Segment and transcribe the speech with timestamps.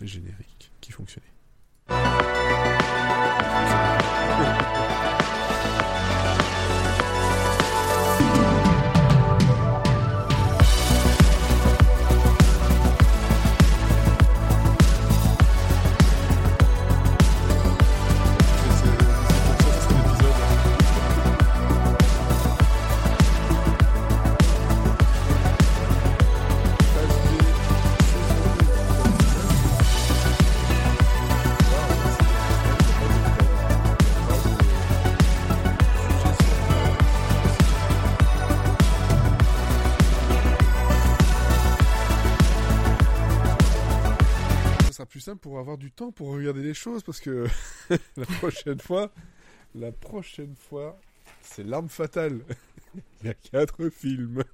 [0.00, 1.26] le générique qui fonctionnait.
[45.60, 47.46] Avoir du temps pour regarder les choses parce que
[48.16, 49.10] la prochaine fois,
[49.74, 50.98] la prochaine fois,
[51.42, 52.40] c'est l'arme fatale.
[53.22, 54.42] Il y a quatre films.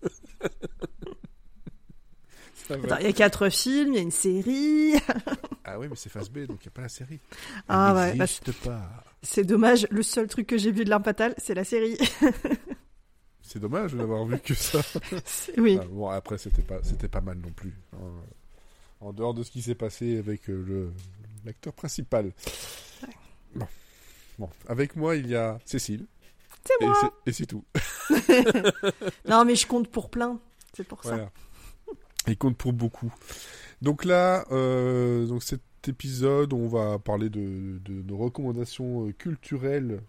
[2.68, 4.94] Attends, il y a quatre films, il y a une série.
[5.64, 7.20] Ah oui, mais c'est phase B, donc il n'y a pas la série.
[7.32, 8.24] Elle Ah ouais, bah,
[8.64, 9.04] pas.
[9.22, 11.96] C'est dommage, le seul truc que j'ai vu de l'arme fatale, c'est la série.
[13.40, 14.80] C'est dommage de n'avoir vu que ça.
[15.58, 15.78] Oui.
[15.80, 17.78] Ah, bon, après, c'était pas, c'était pas mal non plus.
[17.92, 18.10] hein.
[19.00, 20.92] En dehors de ce qui s'est passé avec euh, le
[21.44, 22.32] l'acteur principal.
[23.54, 23.66] Bon.
[24.38, 26.06] bon, avec moi, il y a Cécile.
[26.64, 27.14] C'est moi.
[27.26, 27.64] Et c'est tout.
[29.28, 30.40] Non, mais je compte pour plein.
[30.72, 31.30] C'est pour ça.
[32.26, 33.12] Il compte pour beaucoup.
[33.82, 40.00] Donc là, euh, donc cet épisode, on va parler de, de nos recommandations euh, culturelles.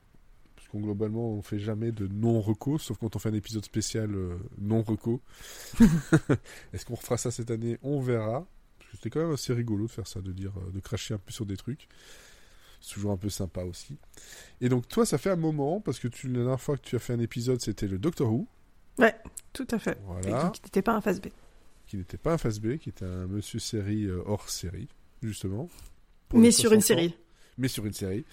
[0.55, 4.13] Parce qu'on globalement, on fait jamais de non-reco, sauf quand on fait un épisode spécial
[4.15, 5.21] euh, non-reco.
[6.73, 7.77] Est-ce qu'on refera ça cette année?
[7.83, 8.47] On verra.
[8.97, 11.31] C'était quand même assez rigolo de faire ça, de dire, euh, de cracher un peu
[11.31, 11.87] sur des trucs.
[12.81, 13.95] C'est toujours un peu sympa aussi.
[14.59, 16.95] Et donc toi, ça fait un moment, parce que tu, la dernière fois que tu
[16.95, 18.47] as fait un épisode, c'était le Doctor Who.
[19.53, 19.91] Tout à fait.
[19.91, 20.43] Et Voilà.
[20.45, 21.27] donc, n'était pas un phase B.
[21.85, 24.87] qui n'était pas un phase B, qui était un monsieur série euh, hors série,
[25.21, 25.69] justement.
[26.33, 27.01] Mais sur une 60 ans.
[27.01, 27.17] série.
[27.59, 28.25] Mais sur une série.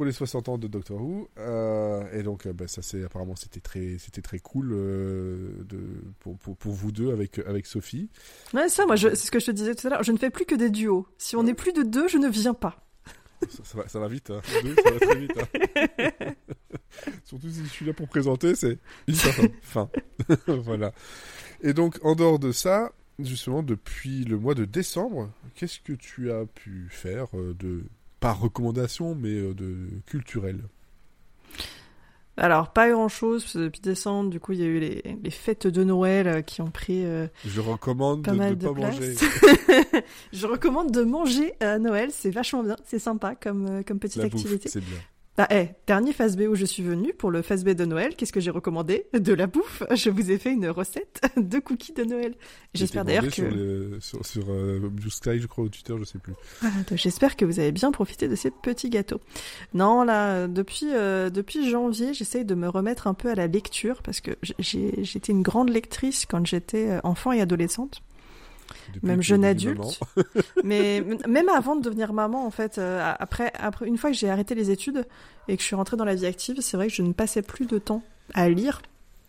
[0.00, 1.28] Pour les 60 ans de Doctor Who.
[1.36, 5.78] Euh, et donc, euh, bah, ça c'est apparemment c'était très, c'était très cool euh, de,
[6.20, 8.08] pour, pour, pour vous deux avec, avec Sophie.
[8.54, 10.02] Ouais, ça, moi, c'est ce que je te disais tout à l'heure.
[10.02, 11.06] Je ne fais plus que des duos.
[11.18, 12.82] Si on est plus de deux, je ne viens pas.
[13.46, 14.40] Ça, ça va, ça va vite, hein.
[14.62, 15.32] Deux, ça va très vite.
[15.38, 16.32] hein.
[17.24, 18.78] Surtout si je suis là pour présenter, c'est.
[19.60, 19.90] Fin.
[20.46, 20.94] voilà.
[21.60, 26.32] Et donc, en dehors de ça, justement, depuis le mois de décembre, qu'est-ce que tu
[26.32, 27.84] as pu faire de,
[28.20, 29.76] pas recommandation, mais euh, de
[30.06, 30.60] culturel
[32.36, 33.42] Alors, pas grand-chose.
[33.42, 36.28] parce que Depuis décembre, du coup, il y a eu les, les fêtes de Noël
[36.28, 38.94] euh, qui ont pris euh, Je recommande pas de mal de pas place.
[38.94, 39.14] manger.
[40.32, 42.10] je recommande de manger à Noël.
[42.12, 42.76] C'est vachement bien.
[42.86, 44.68] C'est sympa comme, comme petite La bouffe, activité.
[44.68, 44.98] c'est bien.
[45.42, 48.14] Ah, eh, dernier phase B où je suis venue pour le phase B de Noël,
[48.14, 49.06] qu'est-ce que j'ai recommandé?
[49.14, 49.82] De la bouffe.
[49.94, 52.34] Je vous ai fait une recette de cookies de Noël.
[52.74, 56.04] J'espère d'ailleurs que Sur, le- sur, sur euh, Blue Sky, je crois, au Twitter, je
[56.04, 56.34] sais plus.
[56.60, 59.20] Voilà, j'espère que vous avez bien profité de ces petits gâteaux.
[59.72, 64.02] Non, là, depuis euh, depuis janvier, j'essaye de me remettre un peu à la lecture
[64.02, 68.02] parce que j'étais une grande lectrice quand j'étais euh, enfant et adolescente.
[68.94, 70.00] Depuis Même jeune adulte.
[70.64, 74.30] Mais même avant de devenir maman, en fait, euh, après, après, une fois que j'ai
[74.30, 75.06] arrêté les études
[75.48, 77.42] et que je suis rentrée dans la vie active, c'est vrai que je ne passais
[77.42, 78.02] plus de temps
[78.34, 78.80] à lire,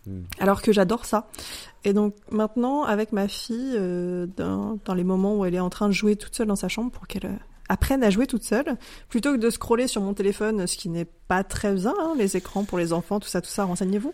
[0.07, 0.21] Hmm.
[0.39, 1.27] alors que j'adore ça.
[1.83, 5.69] Et donc maintenant, avec ma fille, euh, dans, dans les moments où elle est en
[5.69, 7.37] train de jouer toute seule dans sa chambre pour qu'elle euh,
[7.69, 8.77] apprenne à jouer toute seule,
[9.09, 12.35] plutôt que de scroller sur mon téléphone, ce qui n'est pas très bien, hein, les
[12.35, 14.13] écrans pour les enfants, tout ça, tout ça, renseignez-vous.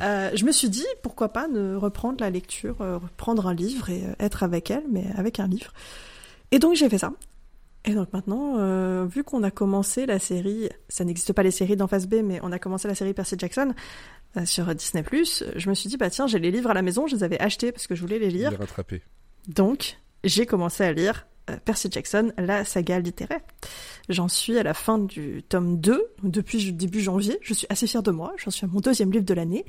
[0.00, 3.90] Euh, je me suis dit, pourquoi pas ne reprendre la lecture, euh, reprendre un livre
[3.90, 5.72] et euh, être avec elle, mais avec un livre.
[6.50, 7.12] Et donc j'ai fait ça.
[7.84, 11.76] Et donc maintenant, euh, vu qu'on a commencé la série, ça n'existe pas les séries
[11.76, 13.74] d'en face B, mais on a commencé la série Percy Jackson
[14.36, 15.04] euh, sur Disney+,
[15.56, 17.40] je me suis dit, bah tiens, j'ai les livres à la maison, je les avais
[17.40, 18.50] achetés parce que je voulais les lire.
[18.50, 19.02] Il est rattrapé.
[19.46, 23.40] Donc, j'ai commencé à lire euh, Percy Jackson, la saga littéraire.
[24.08, 27.38] J'en suis à la fin du tome 2, depuis début janvier.
[27.42, 29.64] Je suis assez fière de moi, j'en suis à mon deuxième livre de l'année.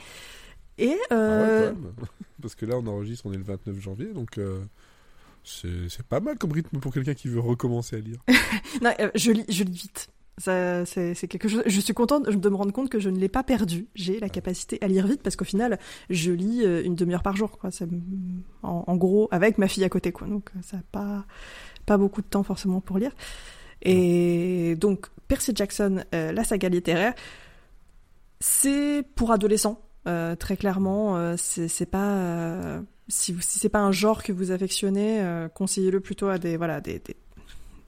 [0.78, 1.94] Et Ah ouais, euh, même.
[2.42, 4.64] Parce que là, on enregistre, on est le 29 janvier, donc euh,
[5.44, 8.20] c'est pas mal comme rythme pour quelqu'un qui veut recommencer à lire.
[8.82, 10.10] non, euh, je, lis, je lis vite.
[10.40, 11.64] C'est, quelque chose.
[11.66, 13.88] Je suis contente de me rendre compte que je ne l'ai pas perdu.
[13.94, 17.36] J'ai la capacité à lire vite parce qu'au final, je lis euh, une demi-heure par
[17.36, 17.70] jour, quoi.
[18.64, 20.28] En, en gros, avec ma fille à côté, quoi.
[20.28, 21.26] Donc, euh, ça n'a pas,
[21.90, 23.12] pas beaucoup de temps forcément pour lire.
[23.82, 27.16] Et donc, Percy Jackson, euh, la saga littéraire,
[28.40, 31.18] c'est pour adolescents, euh, très clairement.
[31.18, 32.80] euh, c'est, pas.
[33.08, 37.02] si, c'est pas un genre que vous affectionnez, conseillez-le plutôt à des, voilà, des,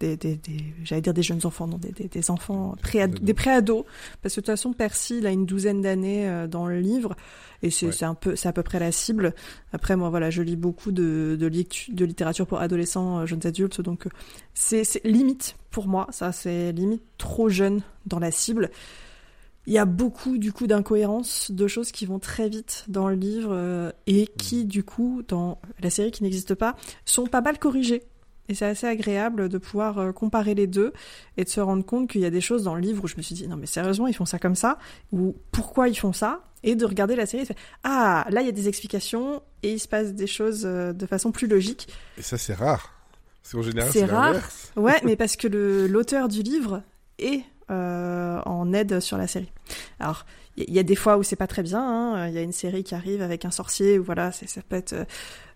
[0.01, 0.39] des, des,
[0.83, 3.85] j'allais dire des jeunes enfants, non, des, des, enfants pré des préados,
[4.21, 7.15] parce que de toute façon, Percy, il a une douzaine d'années euh, dans le livre,
[7.61, 9.33] et c'est un peu, c'est à peu près la cible.
[9.71, 13.81] Après, moi, voilà, je lis beaucoup de, de, de littérature pour adolescents, euh, jeunes adultes,
[13.81, 14.07] donc
[14.53, 18.71] c'est limite pour moi, ça, c'est limite trop jeune dans la cible.
[19.67, 23.15] Il y a beaucoup du coup d'incohérences, de choses qui vont très vite dans le
[23.15, 26.75] livre et qui du coup dans la série qui n'existe pas
[27.05, 28.01] sont pas mal corrigées
[28.51, 30.91] et c'est assez agréable de pouvoir euh, comparer les deux
[31.37, 33.15] et de se rendre compte qu'il y a des choses dans le livre où je
[33.15, 34.77] me suis dit non mais sérieusement ils font ça comme ça?
[35.13, 36.43] Ou pourquoi ils font ça?
[36.63, 39.41] Et de regarder la série et de faire ah là il y a des explications
[39.63, 41.87] et il se passe des choses euh, de façon plus logique.
[42.17, 42.93] Et ça c'est rare.
[43.41, 44.35] Parce qu'en général c'est rare.
[44.75, 45.47] Ouais mais parce que
[45.87, 46.83] l'auteur du livre
[47.19, 49.51] est euh, en aide sur la série.
[50.01, 50.25] Alors
[50.57, 51.81] il y, a des fois où c'est pas très bien.
[51.81, 52.27] Hein.
[52.27, 54.95] Il y a une série qui arrive avec un sorcier où voilà ça peut être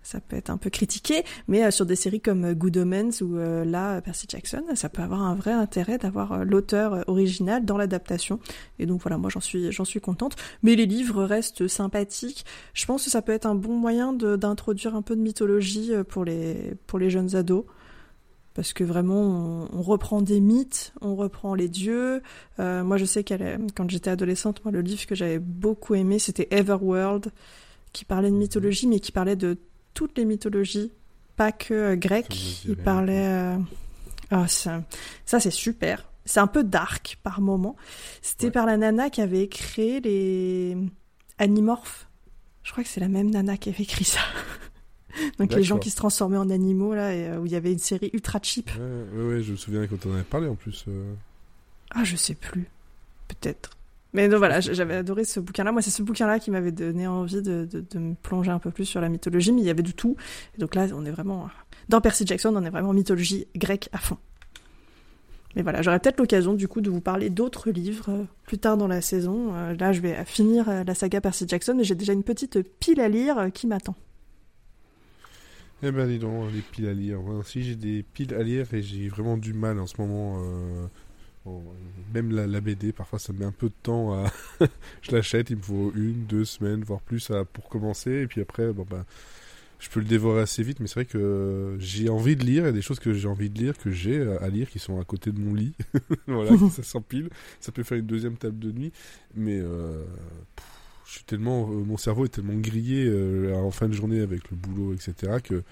[0.06, 3.22] ça peut être un peu critiqué, mais euh, sur des séries comme euh, Good Omens
[3.22, 7.76] ou euh, là Percy Jackson, ça peut avoir un vrai intérêt d'avoir l'auteur original dans
[7.76, 8.40] l'adaptation.
[8.78, 10.36] Et donc voilà, moi j'en suis j'en suis contente.
[10.62, 12.46] Mais les livres restent sympathiques.
[12.74, 16.24] Je pense que ça peut être un bon moyen d'introduire un peu de mythologie pour
[16.24, 17.66] les pour les jeunes ados.
[18.56, 22.24] Parce que vraiment, on, reprend des mythes, on reprend les dieux.
[22.58, 26.48] moi, je sais qu'elle, quand j'étais adolescente, moi, le livre que j'avais beaucoup aimé, c'était
[26.52, 27.32] Everworld,
[27.92, 29.58] qui parlait de mythologie, mais qui parlait de
[29.94, 30.92] toutes les mythologies,
[31.36, 32.64] pas que euh, grecques.
[32.66, 33.28] Il parlait.
[33.28, 33.58] Euh,
[34.32, 34.84] ah, ça,
[35.26, 36.08] c'est super.
[36.26, 37.76] C'est un peu dark par moment.
[38.22, 40.78] C'était par la nana qui avait créé les
[41.38, 42.08] Animorphes.
[42.64, 44.22] Je crois que c'est la même nana qui avait écrit ça.
[45.40, 47.72] Donc les gens qui se transformaient en animaux là, et, euh, où il y avait
[47.72, 48.72] une série ultra cheap.
[48.76, 50.86] Ouais, ouais, je me souviens quand on en avait parlé en plus.
[51.92, 52.68] Ah, je sais plus.
[53.28, 53.72] Peut-être.
[54.14, 55.74] Mais donc voilà, j'avais adoré ce bouquin-là.
[55.74, 58.86] Moi, c'est ce bouquin-là qui m'avait donné envie de, de, me plonger un peu plus
[58.86, 60.16] sur la mythologie, mais il y avait du tout.
[60.56, 61.50] Et donc là, on est vraiment.
[61.90, 64.18] Dans Percy Jackson, on est vraiment mythologie grecque à fond.
[65.56, 68.78] Mais voilà, j'aurai peut-être l'occasion du coup de vous parler d'autres livres euh, plus tard
[68.78, 69.54] dans la saison.
[69.54, 72.62] Euh, là, je vais finir euh, la saga Percy Jackson et j'ai déjà une petite
[72.80, 73.96] pile à lire qui m'attend.
[75.84, 77.20] Eh ben dis donc, les piles à lire.
[77.44, 80.42] si j'ai des piles à lire et j'ai vraiment du mal en ce moment
[82.14, 84.32] même la, BD, parfois ça met un peu de temps à.
[85.02, 88.12] je l'achète, il me faut une, deux semaines, voire plus à, pour commencer.
[88.12, 89.06] Et puis après, bon bah,
[89.80, 90.80] je peux le dévorer assez vite.
[90.80, 92.64] Mais c'est vrai que j'ai envie de lire.
[92.64, 94.80] Il y a des choses que j'ai envie de lire, que j'ai à lire, qui
[94.80, 95.74] sont à côté de mon lit.
[96.28, 97.30] voilà, ça s'empile.
[97.60, 98.92] Ça peut faire une deuxième table de nuit.
[99.36, 99.60] Mais.
[99.60, 100.04] Euh,
[101.16, 104.58] suis tellement, euh, mon cerveau est tellement grillé euh, en fin de journée avec le
[104.58, 105.64] boulot, etc., que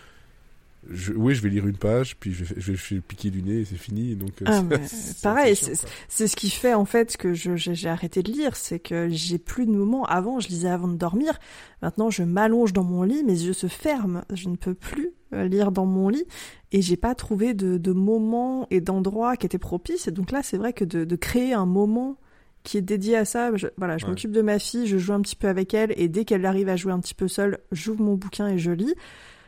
[1.16, 3.66] oui, je vais lire une page, puis je vais, je vais, piquer du nez et
[3.66, 4.16] c'est fini.
[4.16, 4.64] Donc, euh, ah,
[5.24, 9.38] pareil, c'est ce qui fait en fait que j'ai arrêté de lire, c'est que j'ai
[9.38, 10.06] plus de moments.
[10.06, 11.40] Avant, je lisais avant de dormir.
[11.82, 14.24] Maintenant, je m'allonge dans mon lit, mes yeux se ferment.
[14.34, 16.26] Je ne peux plus lire dans mon lit
[16.72, 20.08] et j'ai pas trouvé de, de moments et d'endroits qui étaient propices.
[20.08, 22.18] Et donc là, c'est vrai que de, de, créer un moment
[22.64, 25.22] qui est dédié à ça, je, voilà, je m'occupe de ma fille, je joue un
[25.22, 28.02] petit peu avec elle et dès qu'elle arrive à jouer un petit peu seule, j'ouvre
[28.02, 28.96] mon bouquin et je lis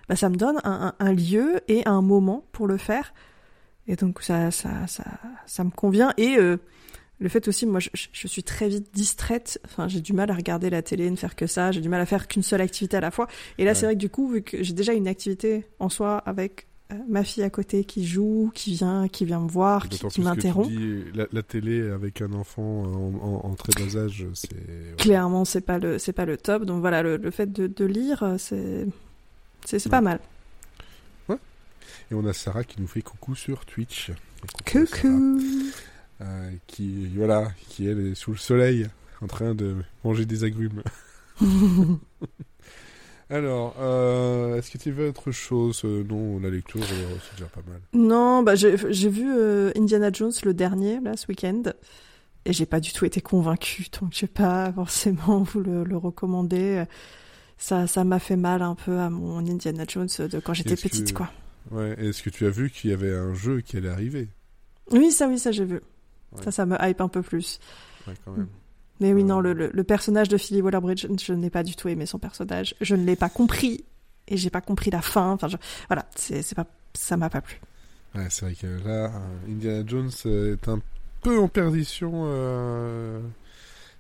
[0.08, 3.14] bah, ça me donne un, un, lieu et un moment pour le faire.
[3.88, 5.04] Et donc ça, ça, ça,
[5.46, 6.14] ça me convient.
[6.18, 6.58] Et euh,
[7.20, 9.60] le fait aussi, moi, je, je, suis très vite distraite.
[9.66, 11.72] Enfin, j'ai du mal à regarder la télé, ne faire que ça.
[11.72, 13.28] J'ai du mal à faire qu'une seule activité à la fois.
[13.58, 16.18] Et là, c'est vrai que du coup, vu que j'ai déjà une activité en soi
[16.18, 16.68] avec
[17.08, 20.70] ma fille à côté qui joue, qui vient, qui vient me voir, qui, qui m'interrompt.
[21.14, 25.80] La, la, télé avec un enfant en, en, très bas âge, c'est clairement c'est pas
[25.80, 26.66] le c'est pas le top.
[26.66, 28.88] Donc voilà, le, le fait de, de lire, c'est
[29.66, 30.20] c'est pas mal.
[31.28, 31.38] Ouais.
[32.12, 34.12] Et on a Sarah qui nous fait coucou sur Twitch.
[34.72, 35.42] Coucou.
[36.22, 38.88] Euh, qui voilà, qui elle est sous le soleil
[39.22, 40.84] en train de manger des agrumes.
[43.30, 45.82] Alors, euh, est-ce que tu veux autre chose?
[45.86, 47.82] Euh, Non, la lecture, c'est déjà pas mal.
[47.94, 48.76] Non, bah j'ai
[49.10, 49.28] vu
[49.76, 51.64] Indiana Jones le dernier, là, ce week-end.
[52.46, 55.98] Et j'ai pas du tout été convaincue, donc je vais pas forcément vous le, le
[55.98, 56.84] recommander
[57.58, 61.14] ça ça m'a fait mal un peu à mon Indiana Jones de quand j'étais petite
[61.14, 61.32] quoi.
[61.72, 64.28] Ouais, est-ce que tu as vu qu'il y avait un jeu qui allait arriver?
[64.92, 65.82] Oui, ça oui, ça j'ai vu.
[66.44, 67.60] Ça ça me hype un peu plus.
[68.08, 68.48] Ouais, quand même.
[69.00, 72.06] Mais oui, non, le, le, personnage de Philly Waller-Bridge, je n'ai pas du tout aimé
[72.06, 72.76] son personnage.
[72.80, 73.84] Je ne l'ai pas compris
[74.28, 75.32] et j'ai pas compris la fin.
[75.32, 75.58] Enfin, je...
[75.88, 77.60] voilà, c'est c'est pas ça m'a pas plu.
[78.16, 79.12] Ouais, c'est vrai que là,
[79.50, 80.80] Indiana Jones est un
[81.22, 82.24] peu en perdition.
[82.26, 83.20] Euh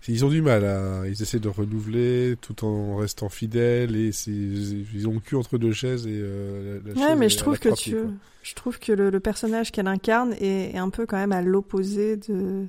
[0.07, 5.07] ils ont du mal à, ils essaient de renouveler tout en restant fidèles et ils
[5.07, 7.95] ont le cul entre deux chaises et euh, la, ouais, mais je trouve que tu,
[8.43, 12.67] je trouve que le, personnage qu'elle incarne est, un peu quand même à l'opposé de,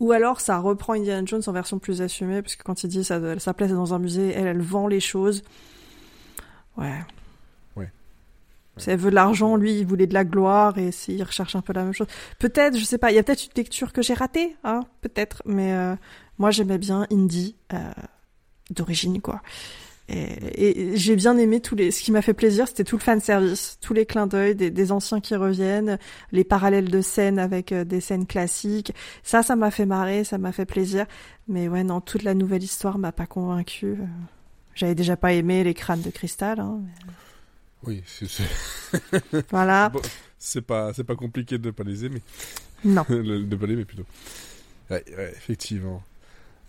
[0.00, 3.04] ou alors ça reprend Indiana Jones en version plus assumée parce que quand il dit
[3.04, 5.42] ça, sa place est dans un musée, elle, elle vend les choses.
[6.76, 7.00] Ouais.
[7.76, 7.90] Ouais.
[8.76, 11.62] Si elle veut de l'argent, lui, il voulait de la gloire et s'il recherche un
[11.62, 12.06] peu la même chose.
[12.38, 15.42] Peut-être, je sais pas, il y a peut-être une lecture que j'ai ratée, hein, peut-être,
[15.44, 15.96] mais euh,
[16.38, 17.90] moi j'aimais bien Indie euh,
[18.70, 19.42] d'origine, quoi.
[20.08, 21.90] Et, et j'ai bien aimé tous les.
[21.90, 24.70] Ce qui m'a fait plaisir, c'était tout le fan service, tous les clins d'œil des,
[24.70, 25.98] des, anciens qui reviennent,
[26.32, 28.94] les parallèles de scènes avec euh, des scènes classiques.
[29.22, 31.06] Ça, ça m'a fait marrer, ça m'a fait plaisir.
[31.46, 33.98] Mais ouais, non, toute la nouvelle histoire m'a pas convaincu.
[34.74, 36.60] J'avais déjà pas aimé les crânes de cristal.
[36.60, 37.12] Hein, mais...
[37.84, 38.26] Oui, c'est.
[39.50, 39.88] voilà.
[39.92, 40.00] Bon,
[40.38, 42.22] c'est pas, c'est pas compliqué de ne pas les aimer.
[42.84, 43.04] Non.
[43.08, 44.06] de pas les aimer plutôt.
[44.90, 46.02] Ouais, ouais effectivement.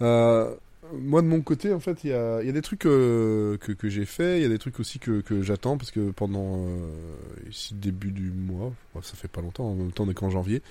[0.02, 0.56] Euh,
[0.94, 4.40] moi de mon côté, en fait, il y a, des trucs euh, que, j'ai fait,
[4.40, 6.92] il y a des trucs aussi que, j'attends parce que pendant euh,
[7.50, 8.72] ici début du mois,
[9.02, 10.62] ça fait pas longtemps, en même temps on est qu'en janvier.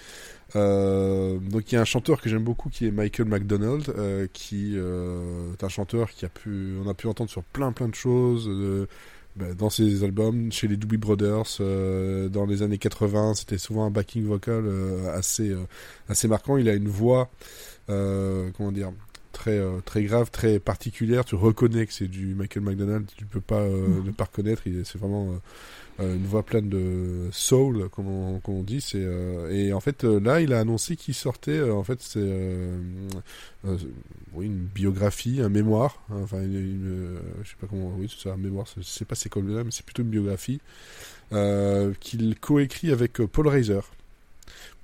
[0.57, 3.95] Euh, donc il y a un chanteur que j'aime beaucoup qui est Michael McDonald,
[4.33, 7.95] qui est un chanteur qui a pu, on a pu entendre sur plein plein de
[7.95, 8.51] choses.
[9.37, 11.61] Bah, dans ses albums, chez les Doobie Brothers,
[12.31, 14.65] dans les années 80, c'était souvent un backing vocal
[15.13, 15.55] assez
[16.09, 16.57] assez marquant.
[16.57, 17.31] Il a une voix,
[17.87, 18.91] comment dire,
[19.39, 21.25] très très grave, très particulière.
[21.25, 23.07] Tu reconnais que c'est du Michael McDonald.
[23.17, 24.05] Tu peux pas mmh.
[24.05, 24.63] ne pas reconnaître.
[24.85, 25.39] C'est vraiment
[26.01, 28.81] euh, une voix pleine de soul, comme on, comme on dit.
[28.81, 31.61] C'est euh, et en fait euh, là, il a annoncé qu'il sortait.
[31.61, 32.21] en fait, c'est
[34.35, 36.01] oui une biographie, un mémoire.
[36.11, 37.93] Hein, enfin, une, une, je sais pas comment.
[37.99, 38.67] Oui, c'est ça, un mémoire.
[38.77, 40.61] Je sais pas c'est quoi là, mais c'est plutôt une biographie
[42.01, 43.81] qu'il coécrit avec Paul Reiser.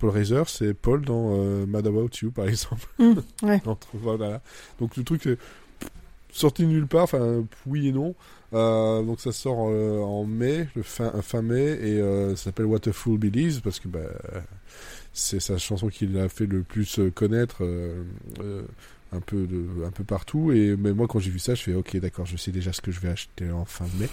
[0.05, 2.87] Paul Reiser, c'est Paul dans euh, Mad About You, par exemple.
[2.99, 3.63] Mmh, ouais.
[3.65, 4.43] Entre, voilà.
[4.79, 5.27] Donc le truc,
[6.31, 8.15] sorti de nulle part, enfin oui et non.
[8.53, 12.67] Euh, donc ça sort euh, en mai, le fin, fin mai, et euh, ça s'appelle
[12.67, 14.01] What a Fool Believes parce que bah,
[15.15, 17.63] c'est sa chanson qui a fait le plus connaître
[19.13, 20.53] un peu de, un peu partout.
[20.53, 22.83] Et mais moi quand j'ai vu ça, je fais ok d'accord, je sais déjà ce
[22.83, 24.11] que je vais acheter en fin mai.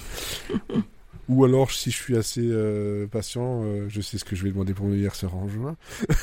[1.31, 4.51] Ou alors, si je suis assez euh, patient, euh, je sais ce que je vais
[4.51, 5.77] demander pour mon anniversaire en juin.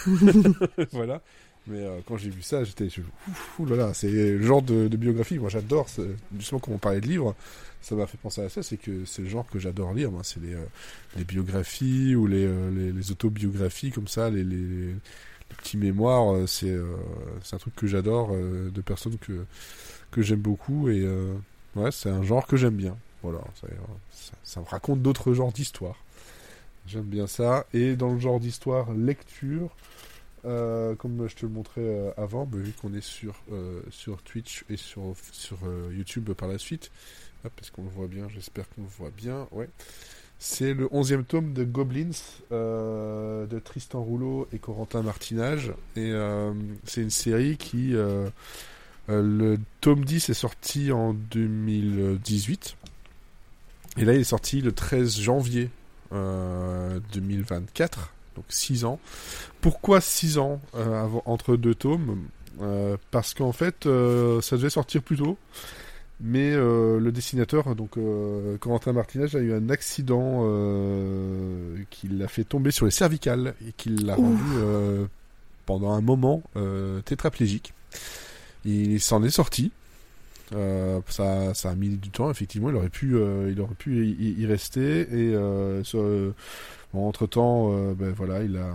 [0.92, 1.22] voilà.
[1.66, 2.88] Mais euh, quand j'ai vu ça, j'étais,
[3.58, 5.38] ouh là là, c'est le genre de, biographie.
[5.38, 5.86] Moi, j'adore.
[6.36, 7.34] Justement, quand on parlait de livres,
[7.80, 8.62] ça m'a fait penser à ça.
[8.62, 10.10] C'est que c'est le genre que j'adore lire.
[10.24, 12.46] C'est les, biographies ou les,
[13.10, 14.94] autobiographies comme ça, les, les,
[15.56, 16.46] petits mémoires.
[16.46, 16.76] C'est
[17.52, 19.46] un truc que j'adore de personnes que
[20.10, 21.06] que j'aime beaucoup et
[21.76, 22.96] ouais, c'est un genre que j'aime bien.
[23.22, 23.40] Voilà,
[24.42, 25.96] ça, me raconte d'autres genres d'histoires.
[26.86, 27.66] J'aime bien ça.
[27.72, 29.74] Et dans le genre d'histoire lecture.
[30.44, 34.22] Euh, comme je te le montrais euh, avant, bah, vu qu'on est sur, euh, sur
[34.22, 35.14] Twitch et sur,
[35.90, 36.90] YouTube par la suite,
[37.44, 39.48] est-ce qu'on le voit bien J'espère qu'on le voit bien.
[40.38, 42.10] C'est le 11e tome de Goblins
[42.50, 45.72] de Tristan Rouleau et Corentin Martinage.
[45.96, 46.12] Et
[46.84, 47.94] c'est une série qui.
[49.08, 52.76] le tome 10 est sorti en 2018.
[53.98, 55.70] Et là, il est sorti le 13 janvier
[56.10, 59.00] 2024 donc 6 ans.
[59.60, 62.28] Pourquoi 6 ans euh, entre deux tomes?
[62.62, 65.36] Euh, Parce qu'en fait, euh, ça devait sortir plus tôt.
[66.20, 67.96] Mais le dessinateur, donc
[68.58, 70.42] Corentin Martinez, a eu un accident
[71.90, 74.42] qui l'a fait tomber sur les cervicales et qui l'a rendu
[75.64, 76.42] pendant un moment
[77.04, 77.72] tétraplégique.
[78.64, 79.70] Il s'en est sorti.
[80.54, 82.70] Euh, ça, ça a mis du temps, effectivement.
[82.70, 85.00] Il aurait pu, euh, il aurait pu y, y rester.
[85.00, 85.82] Et euh,
[86.94, 88.74] Bon, entre temps, ben voilà, il a,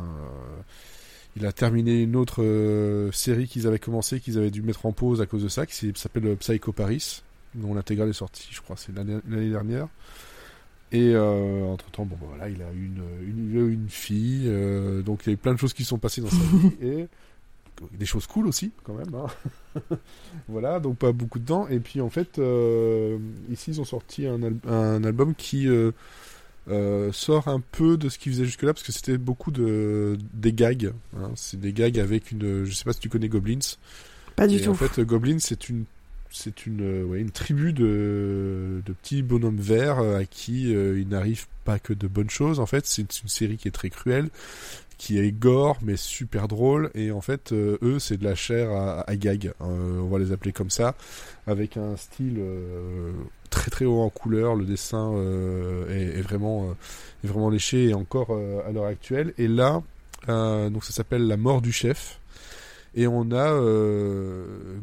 [1.36, 5.20] il a terminé une autre série qu'ils avaient commencé, qu'ils avaient dû mettre en pause
[5.20, 7.24] à cause de ça, qui s'appelle Psycho Paris,
[7.56, 9.88] dont l'intégrale est sortie, je crois, c'est l'année dernière.
[10.92, 14.48] Et entre temps, bon, ben voilà, il a eu une, une, une fille,
[15.04, 17.08] donc il y a eu plein de choses qui sont passées dans sa vie et
[17.92, 19.14] des choses cool aussi, quand même.
[19.16, 19.88] Hein.
[20.48, 21.68] voilà, donc pas beaucoup de temps.
[21.68, 23.18] Et puis en fait, euh,
[23.50, 28.18] ici ils ont sorti un, al un album qui euh, sort un peu de ce
[28.18, 30.94] qu'il faisait jusque-là parce que c'était beaucoup de des gags.
[31.18, 31.32] Hein.
[31.36, 33.78] C'est des gags avec une, je sais pas si tu connais Goblins.
[34.36, 34.72] Pas du Et tout.
[34.72, 35.86] En fait, Goblins c'est une
[36.34, 41.00] c'est une euh, ouais, une tribu de de petits bonhommes verts euh, à qui euh,
[41.00, 42.60] il n'arrive pas que de bonnes choses.
[42.60, 44.30] En fait, c'est une série qui est très cruelle
[45.04, 46.90] qui est gore mais super drôle.
[46.96, 50.32] Et en fait euh, eux c'est de la chair à, gag euh, on va les
[50.32, 50.96] appeler comme ça.
[51.46, 53.12] Avec un style euh,
[53.50, 54.56] très très haut en couleur.
[54.56, 55.14] Le dessin
[55.90, 56.74] est, est, vraiment
[57.22, 58.32] est vraiment léché et encore
[58.66, 59.34] à l'heure actuelle.
[59.38, 59.82] Et là
[60.26, 62.22] donc ça s'appelle la mort du chef.
[62.96, 63.60] Et on a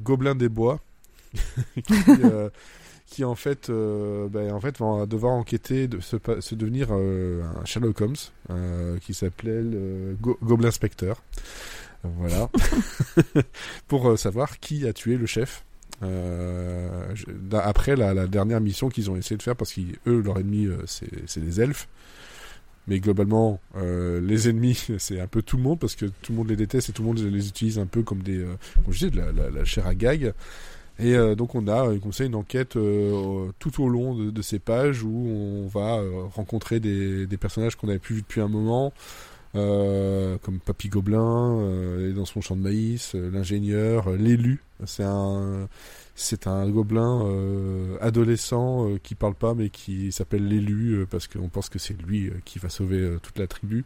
[0.02, 0.80] Gobelin des bois.
[1.86, 1.94] Qui,
[3.10, 6.16] qui en fait, euh, ben, en fait va devoir enquêter, de se,
[6.54, 8.14] devenir euh, un Sherlock Holmes
[8.50, 9.62] euh, qui s'appelait
[10.20, 11.20] Go Goblin Spectre.
[12.02, 12.48] Voilà.
[13.88, 15.64] Pour savoir qui a tué le chef.
[17.52, 21.60] après la, dernière mission qu'ils ont essayé de faire, parce qu'eux, leur ennemi, c'est des
[21.60, 21.88] elfes.
[22.86, 26.38] mais globalement, euh, les ennemis, c'est un peu tout le monde parce que tout le
[26.38, 28.92] monde les déteste et tout le monde les utilise un peu comme des, euh, comme
[28.92, 30.32] je dis, de la, la, la, chair à gag.
[31.00, 32.76] Et euh, donc on a comme ça une enquête
[33.58, 36.00] tout au long de, de, ces pages où on va
[36.34, 38.92] rencontrer des, des personnages qu'on avait plus vus depuis un moment,
[39.54, 41.60] comme Papy Gobelin,
[42.00, 44.62] et dans son champ de maïs, l'ingénieur, l'élu.
[44.86, 45.68] C'est un
[46.20, 51.26] c'est un gobelin euh, adolescent euh, qui parle pas mais qui s'appelle l'élu euh, parce
[51.26, 53.84] qu'on pense que c'est lui qui va sauver toute la tribu.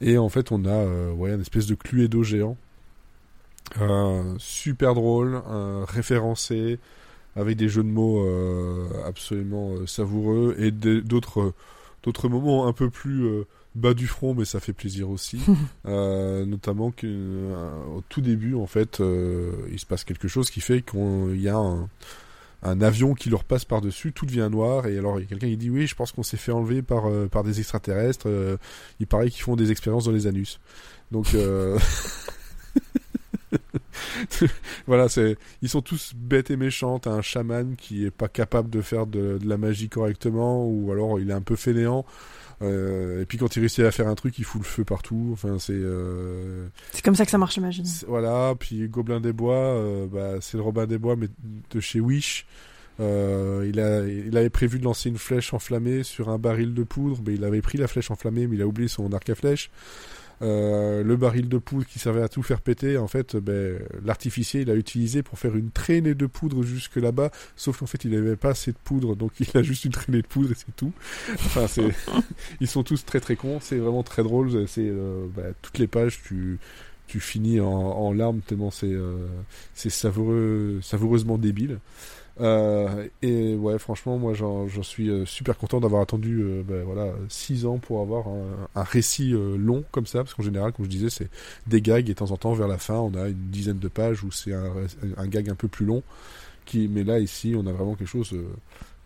[0.00, 2.56] Et en fait, on a ouais, une espèce de Cluedo géant.
[4.38, 5.40] Super drôle,
[5.88, 6.78] référencé,
[7.36, 8.26] avec des jeux de mots
[9.04, 11.52] absolument savoureux et d'autres
[12.02, 13.44] d'autres moments un peu plus
[13.74, 15.40] bas du front, mais ça fait plaisir aussi.
[15.86, 20.60] euh, notamment qu'au euh, tout début, en fait, euh, il se passe quelque chose qui
[20.60, 21.88] fait qu'il y a un,
[22.62, 25.48] un, avion qui leur passe par-dessus, tout devient noir, et alors il y a quelqu'un
[25.48, 28.28] qui dit oui, je pense qu'on s'est fait enlever par, euh, par des extraterrestres,
[29.00, 30.60] il paraît qu'ils font des expériences dans les anus.
[31.10, 31.28] Donc...
[34.86, 36.98] voilà, c'est ils sont tous bêtes et méchants.
[36.98, 40.90] T'as un chaman qui est pas capable de faire de, de, la magie correctement, ou
[40.92, 42.04] alors il est un peu fainéant.
[42.62, 45.30] Euh, et puis quand il réussit à faire un truc, il fout le feu partout.
[45.32, 45.72] Enfin, c'est.
[45.74, 46.66] Euh...
[46.92, 47.84] C'est comme ça que ça marche, j'imagine.
[48.06, 48.54] Voilà.
[48.58, 51.28] Puis Gobelin des Bois, euh, bah, c'est le Robin des Bois, mais
[51.70, 52.46] de chez Wish.
[53.00, 56.84] Euh, il, a, il avait prévu de lancer une flèche enflammée sur un baril de
[56.84, 59.34] poudre, mais il avait pris la flèche enflammée, mais il a oublié son arc à
[59.34, 59.70] flèche.
[60.42, 64.62] Euh, le baril de poudre qui servait à tout faire péter, en fait, ben, l'artificier,
[64.62, 68.10] il a utilisé pour faire une traînée de poudre jusque là-bas, sauf qu'en fait, il
[68.10, 70.74] n'avait pas assez de poudre, donc il a juste une traînée de poudre et c'est
[70.76, 70.92] tout.
[71.34, 71.88] Enfin, c'est,
[72.60, 75.86] ils sont tous très très cons, c'est vraiment très drôle, c'est, euh, ben, toutes les
[75.86, 76.58] pages, tu,
[77.06, 79.26] tu finis en, en larmes tellement c'est, euh,
[79.74, 81.78] c'est savoureux, savoureusement débile.
[82.40, 87.12] Euh, et ouais, franchement, moi, j'en suis euh, super content d'avoir attendu, euh, ben, voilà,
[87.28, 88.26] six ans pour avoir
[88.74, 91.28] un, récit euh, long comme ça, parce qu'en général, comme je disais, c'est
[91.66, 93.88] des gags et de temps en temps, vers la fin, on a une dizaine de
[93.88, 96.02] pages où c'est un, gag un peu plus long.
[96.74, 98.34] Mais là, ici, on a vraiment quelque chose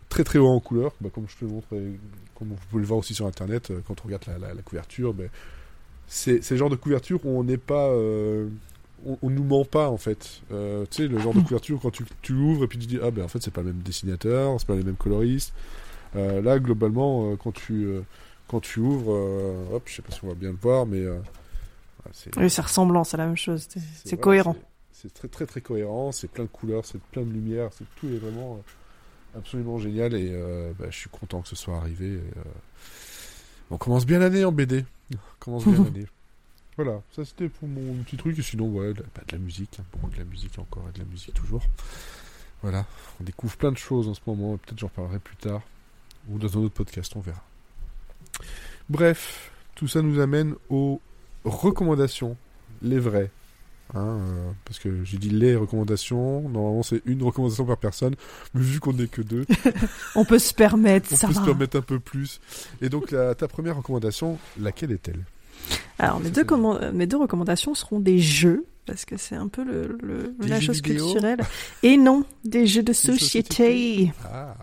[0.07, 2.87] très très haut en couleur, bah, comme je te le montre, comme vous pouvez le
[2.87, 5.29] voir aussi sur Internet, quand on regarde la couverture, ben,
[6.07, 7.93] c'est le genre de couverture où on n'est pas
[9.05, 10.41] on, on, nous ment pas en fait.
[10.51, 12.99] Euh, tu sais, le genre de couverture quand tu, tu ouvres et puis tu dis
[13.01, 15.53] ah ben en fait c'est pas le même dessinateur, c'est pas les mêmes coloristes.
[16.15, 17.87] Euh, là globalement euh, quand tu
[18.47, 19.13] quand tu ouvres,
[19.71, 21.05] hop, je sais pas si on va bien le voir, mais
[22.37, 23.67] oui, c'est ressemblant, c'est la même chose,
[24.03, 24.55] c'est cohérent.
[24.91, 28.07] C'est très très très cohérent, c'est plein de couleurs, c'est plein de lumière, c'est tout
[28.07, 28.59] est vraiment
[29.37, 30.33] absolument génial et
[30.79, 32.15] bah, je suis content que ce soit arrivé.
[32.15, 32.21] Et,
[33.71, 36.07] on commence bien l'année en BD, on commence bien l'année.
[36.81, 38.39] Voilà, ça c'était pour mon petit truc.
[38.39, 40.93] Et sinon, ouais, de, bah, de la musique, hein, beaucoup de la musique encore et
[40.93, 41.61] de la musique toujours.
[42.61, 42.85] Voilà,
[43.19, 44.55] on découvre plein de choses en ce moment.
[44.55, 45.61] Peut-être j'en parlerai plus tard
[46.29, 47.43] ou dans un autre podcast, on verra.
[48.89, 51.01] Bref, tout ça nous amène aux
[51.43, 52.37] recommandations,
[52.81, 53.29] les vraies.
[53.93, 58.15] Hein, euh, parce que j'ai dit les recommandations, normalement c'est une recommandation par personne,
[58.53, 59.45] mais vu qu'on n'est que deux,
[60.15, 61.41] on peut se permettre, on ça peut va.
[61.41, 62.39] se permettre un peu plus.
[62.79, 65.25] Et donc la, ta première recommandation, laquelle est-elle?
[65.99, 66.45] Alors, mes deux,
[66.93, 70.81] mes deux recommandations seront des jeux, parce que c'est un peu le, le la chose
[70.81, 71.39] culturelle.
[71.83, 74.11] Et non, des jeux de société.
[74.25, 74.55] Ah.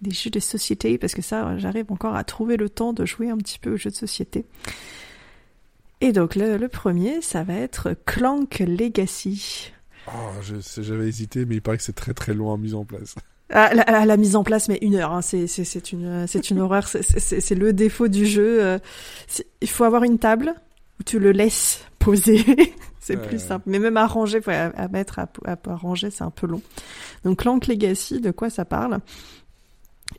[0.00, 3.28] Des jeux de société, parce que ça, j'arrive encore à trouver le temps de jouer
[3.28, 4.46] un petit peu aux jeux de société.
[6.00, 9.72] Et donc, le, le premier, ça va être Clank Legacy.
[10.08, 10.40] Oh,
[10.78, 13.16] j'avais hésité, mais il paraît que c'est très très long à mise en place.
[13.52, 16.50] Ah, la, la, la, mise en place, mais une heure, hein, c'est c'est une c'est
[16.50, 18.62] une horreur, c'est le défaut du jeu.
[18.62, 18.78] Euh,
[19.60, 20.54] il faut avoir une table
[21.00, 22.44] où tu le laisses poser,
[23.00, 23.26] c'est ouais.
[23.26, 23.64] plus simple.
[23.66, 26.62] Mais même à ranger, à, à mettre à, à, ranger, c'est un peu long.
[27.24, 29.00] Donc Clank Legacy, de quoi ça parle?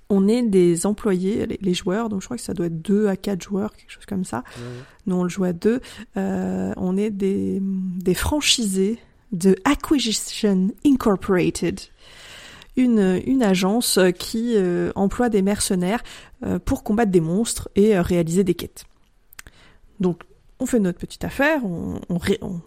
[0.09, 3.07] On est des employés, les, les, joueurs, donc je crois que ça doit être deux
[3.07, 4.43] à quatre joueurs, quelque chose comme ça.
[4.57, 4.63] Ouais.
[5.05, 5.79] Nous on le joue à deux.
[6.17, 8.99] Euh, on est des des franchisés
[9.31, 11.79] de Acquisition Incorporated
[12.77, 16.03] une, une agence qui euh, emploie des mercenaires
[16.43, 18.86] euh, pour combattre des monstres et euh, réaliser des quêtes.
[19.99, 20.21] Donc,
[20.60, 22.62] on fait notre petite affaire, on, on, ré, on,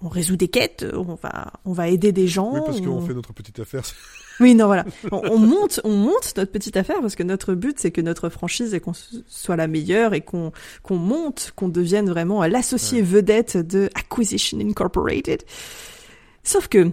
[0.00, 2.52] on résout des quêtes, on va, on va aider des gens.
[2.54, 3.06] Oui, parce qu'on on...
[3.06, 3.82] fait notre petite affaire.
[4.40, 4.84] Oui, non, voilà.
[5.12, 8.28] On, on, monte, on monte notre petite affaire parce que notre but, c'est que notre
[8.28, 8.90] franchise et qu'on
[9.28, 10.50] soit la meilleure et qu'on
[10.82, 13.06] qu'on monte, qu'on devienne vraiment l'associé ouais.
[13.06, 15.44] vedette de Acquisition Incorporated.
[16.42, 16.90] Sauf que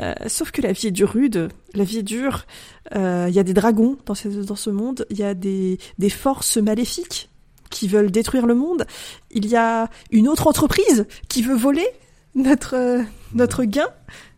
[0.00, 2.46] euh, sauf que la vie est dure rude, la vie est dure.
[2.92, 5.78] Il euh, y a des dragons dans ce, monde, il y a des,
[6.10, 7.28] forces maléfiques
[7.70, 8.86] qui veulent détruire le monde.
[9.30, 11.86] Il y a une autre entreprise qui veut voler
[12.34, 13.02] notre, euh,
[13.34, 13.88] notre gain.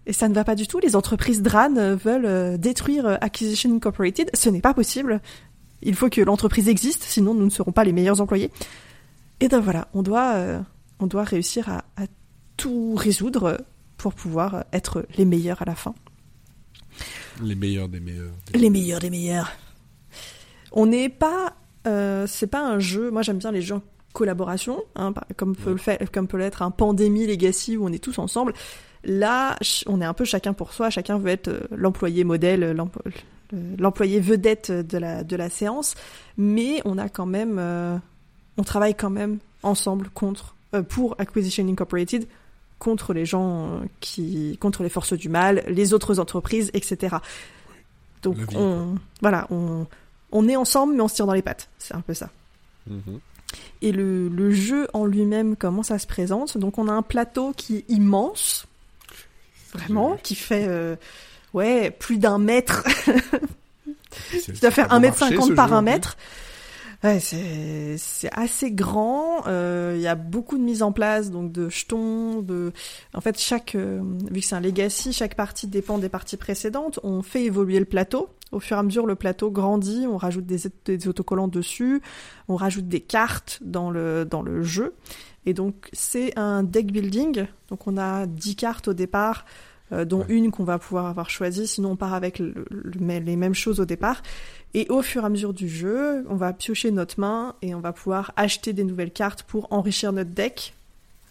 [0.07, 0.81] Et ça ne va pas du tout.
[0.81, 4.31] Les entreprises DRAN veulent détruire Acquisition Incorporated.
[4.35, 5.21] Ce n'est pas possible.
[5.81, 8.51] il faut que l'entreprise existe, sinon nous ne serons pas les meilleurs employés.
[9.39, 10.35] Et donc voilà, on doit,
[10.99, 11.85] on doit réussir à,
[12.57, 13.65] tout résoudre
[14.03, 15.95] pour pouvoir être les meilleurs à la fin.
[17.41, 18.33] Les meilleurs des meilleurs.
[18.53, 19.53] Des les meilleurs des meilleurs.
[20.73, 21.55] On n'est pas,
[21.87, 23.13] euh, c'est pas un jeu.
[23.13, 26.63] Moi j'aime bien les jeux en collaboration, hein, comme peut le faire, comme peut l'être
[26.63, 28.55] un Pandémie Legacy où on est tous ensemble.
[29.05, 30.91] Là, on est un peu chacun pour soi.
[30.91, 32.77] Chacun veut être l'employé modèle,
[33.79, 35.95] l'employé vedette de la de la séance,
[36.37, 37.97] mais on a quand même euh,
[38.57, 42.27] on travaille quand même ensemble contre euh, pour Acquisition Incorporated
[42.83, 47.17] contre les gens euh, qui contre les forces du mal, les autres entreprises, etc.
[48.23, 49.87] Donc on voilà, on
[50.33, 52.31] on est ensemble mais on se tire dans les pattes, c'est un peu ça.
[52.91, 53.21] Mm-hmm.
[53.83, 56.59] Et le, le jeu en lui-même, comment ça se présente?
[56.59, 58.67] Donc on a un plateau qui est immense,
[59.73, 60.97] vraiment, qui fait euh,
[61.55, 62.83] ouais plus d'un mètre.
[64.31, 66.17] qui doit faire un mètre cinquante par un mètre.
[67.03, 69.39] Ouais, c'est assez grand.
[69.47, 72.43] Il euh, y a beaucoup de mise en place, donc de jetons.
[72.43, 72.73] De,
[73.13, 77.01] en fait, chaque euh, vu que c'est un legacy, chaque partie dépend des parties précédentes.
[77.03, 78.29] On fait évoluer le plateau.
[78.53, 80.07] Au fur et à mesure, le plateau grandit.
[80.09, 82.03] On rajoute des, des autocollants dessus.
[82.47, 84.95] On rajoute des cartes dans le dans le jeu.
[85.45, 87.47] Et donc c'est un deck building.
[87.69, 89.45] Donc on a 10 cartes au départ.
[89.93, 93.55] Euh, dont une qu'on va pouvoir avoir choisie, sinon on part avec le, les mêmes
[93.55, 94.23] choses au départ.
[94.75, 97.81] Et au fur et à mesure du jeu, on va piocher notre main et on
[97.81, 100.75] va pouvoir acheter des nouvelles cartes pour enrichir notre deck.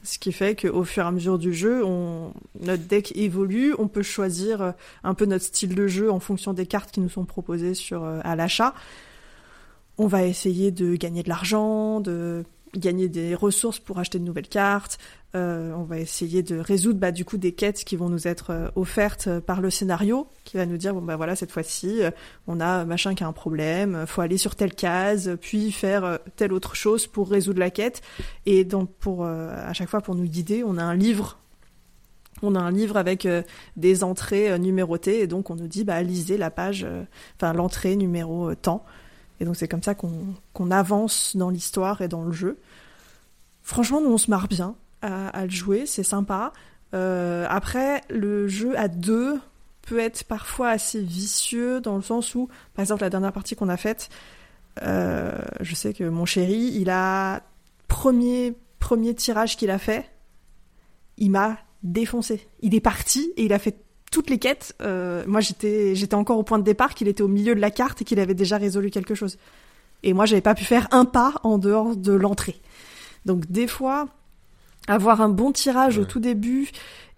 [0.04, 3.88] Ce qui fait qu'au fur et à mesure du jeu, on, notre deck évolue, on
[3.88, 4.72] peut choisir euh,
[5.04, 8.04] un peu notre style de jeu en fonction des cartes qui nous sont proposées sur,
[8.04, 8.76] euh, à l'achat.
[9.98, 12.44] On va essayer de gagner de l'argent, de
[12.76, 14.98] gagner des ressources pour acheter de nouvelles cartes.
[15.34, 18.50] Euh, on va essayer de résoudre bah, du coup des quêtes qui vont nous être
[18.50, 22.02] euh, offertes euh, par le scénario, qui va nous dire bon bah voilà cette fois-ci
[22.48, 26.52] on a machin qui a un problème, faut aller sur telle case, puis faire telle
[26.52, 28.02] autre chose pour résoudre la quête.
[28.46, 31.38] Et donc pour à chaque fois pour nous guider, on a un livre.
[32.42, 33.28] On a un livre avec
[33.78, 36.86] des entrées numérotées et donc on nous dit bah lisez la page,
[37.38, 38.84] enfin l'entrée numéro temps.
[39.42, 42.60] Et donc c'est comme ça qu'on avance dans l'histoire et dans le jeu.
[43.64, 46.54] Franchement, nous on se marre bien à, le jouer, c'est sympa.
[46.94, 49.40] Euh, après, le jeu à deux
[49.82, 53.68] peut être parfois assez vicieux dans le sens où, par exemple, la dernière partie qu'on
[53.68, 54.10] a faite,
[54.84, 57.42] euh, je sais que mon chéri, il a
[57.88, 60.08] premier premier tirage qu'il a fait,
[61.18, 62.48] il m'a défoncé.
[62.60, 66.38] Il est parti et il a fait toutes les quêtes, euh, moi j'étais j'étais encore
[66.38, 68.58] au point de départ, qu'il était au milieu de la carte et qu'il avait déjà
[68.58, 69.38] résolu quelque chose.
[70.04, 72.60] Et moi j'avais pas pu faire un pas en dehors de l'entrée.
[73.26, 74.08] Donc des fois,
[74.88, 76.70] avoir un bon tirage au tout début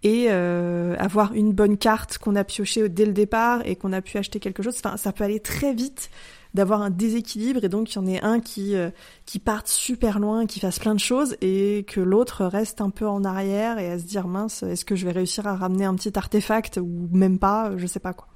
[0.04, 4.02] et euh, avoir une bonne carte qu'on a piochée dès le départ et qu'on a
[4.02, 6.10] pu acheter quelque chose, enfin ça peut aller très vite
[6.54, 8.92] d'avoir un déséquilibre et donc il y en ait un qui euh,
[9.26, 13.08] qui parte super loin, qui fasse plein de choses et que l'autre reste un peu
[13.08, 15.96] en arrière et à se dire mince, est-ce que je vais réussir à ramener un
[15.96, 18.28] petit artefact ou même pas, je sais pas quoi.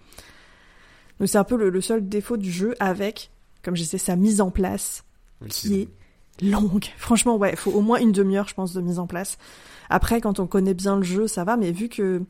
[1.19, 3.32] Donc c'est un peu le, seul défaut du jeu avec,
[3.63, 5.03] comme je disais, sa mise en place
[5.49, 5.89] qui est
[6.41, 6.86] longue.
[6.97, 9.38] Franchement, ouais, il faut au moins une demi-heure, je pense, de mise en place.
[9.89, 12.21] Après, quand on connaît bien le jeu, ça va, mais vu que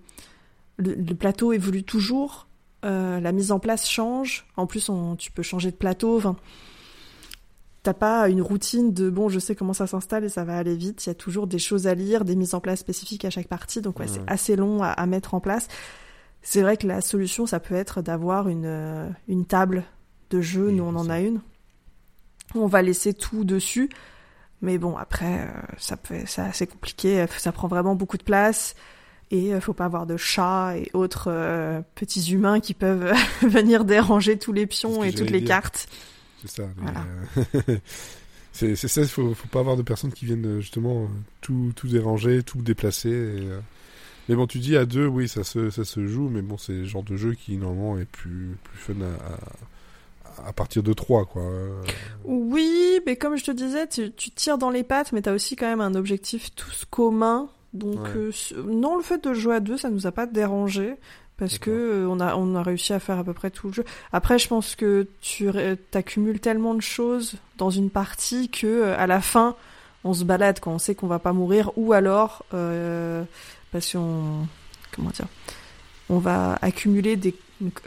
[0.77, 2.46] le, le plateau évolue toujours,
[2.85, 4.45] euh, la mise en place change.
[4.55, 6.17] En plus, on, tu peux changer de plateau.
[6.17, 6.35] Enfin,
[7.83, 10.75] t'as pas une routine de bon, je sais comment ça s'installe et ça va aller
[10.75, 11.05] vite.
[11.05, 13.47] Il y a toujours des choses à lire, des mises en place spécifiques à chaque
[13.47, 13.81] partie.
[13.81, 15.67] Donc ouais, c'est assez long à, mettre en place.
[16.41, 19.83] C'est vrai que la solution, ça peut être d'avoir une, euh, une table
[20.29, 20.69] de jeu.
[20.69, 21.41] Nous, on en a une.
[22.55, 23.89] On va laisser tout dessus.
[24.61, 27.25] Mais bon, après, euh, ça peut, c'est assez compliqué.
[27.37, 28.75] Ça prend vraiment beaucoup de place.
[29.29, 33.83] Et euh, faut pas avoir de chats et autres euh, petits humains qui peuvent venir
[33.83, 35.87] déranger tous les pions et toutes les cartes.
[36.41, 36.63] C'est ça.
[37.67, 37.77] Euh,
[38.53, 41.09] c'est ça, il faut, faut pas avoir de personnes qui viennent justement
[41.41, 43.49] tout, tout déranger, tout déplacer.
[44.29, 46.73] Mais bon, tu dis à deux, oui, ça se, ça se joue, mais bon, c'est
[46.73, 51.25] le genre de jeu qui normalement est plus, plus fun à, à partir de trois,
[51.25, 51.43] quoi.
[52.23, 55.33] Oui, mais comme je te disais, tu, tu tires dans les pattes, mais tu as
[55.33, 58.31] aussi quand même un objectif tous commun donc euh,
[58.65, 60.95] non, le fait de jouer à deux, ça nous a pas dérangé
[61.37, 63.73] parce que euh, on a on a réussi à faire à peu près tout le
[63.73, 63.85] jeu.
[64.11, 65.49] Après, je pense que tu
[65.93, 69.55] accumules tellement de choses dans une partie que euh, à la fin,
[70.03, 74.47] on se balade quand on sait qu'on va pas mourir, ou alors parce qu'on
[74.91, 75.27] comment dire,
[76.09, 77.35] on va accumuler des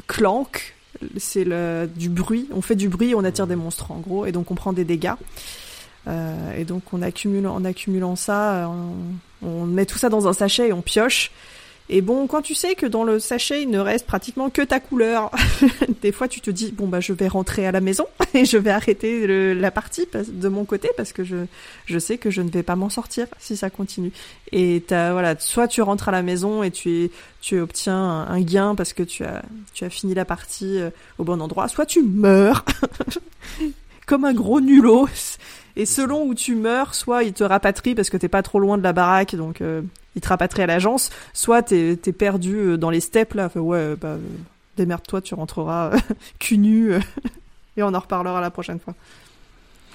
[0.07, 0.75] clanks.
[1.17, 2.49] C'est le du bruit.
[2.53, 4.85] On fait du bruit, on attire des monstres en gros, et donc on prend des
[4.85, 5.15] dégâts.
[6.07, 10.73] et donc on accumule en accumulant ça, on met tout ça dans un sachet et
[10.73, 11.31] on pioche.
[11.93, 14.79] Et bon, quand tu sais que dans le sachet, il ne reste pratiquement que ta
[14.79, 15.33] couleur,
[16.03, 18.57] des fois tu te dis, bon bah je vais rentrer à la maison et je
[18.57, 19.27] vais arrêter
[19.57, 21.47] la partie de mon côté parce que je,
[21.87, 24.13] je sais que je ne vais pas m'en sortir si ça continue.
[24.53, 28.77] Et t'as, voilà, soit tu rentres à la maison et tu, tu obtiens un, gain
[28.77, 29.43] parce que tu as,
[29.75, 32.65] tu as fini la partie euh, au bon endroit, soit tu meurs
[34.07, 35.09] comme un gros nulos.
[35.77, 38.79] Et selon où tu meurs, soit il te rapatrie parce que t'es pas trop loin
[38.79, 39.83] de la baraque, donc euh,
[40.15, 43.49] il te rapatrie à l'agence, soit t'es es perdu euh, dans les steppes là.
[43.49, 44.19] Fait, ouais, bah, euh,
[44.77, 45.93] démerde-toi, tu rentreras
[46.39, 46.93] cul nu
[47.77, 48.95] et on en reparlera la prochaine fois.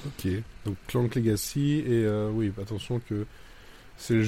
[0.05, 0.31] Ok,
[0.65, 3.25] donc Clank Legacy, et oui, attention que
[3.97, 4.19] c'est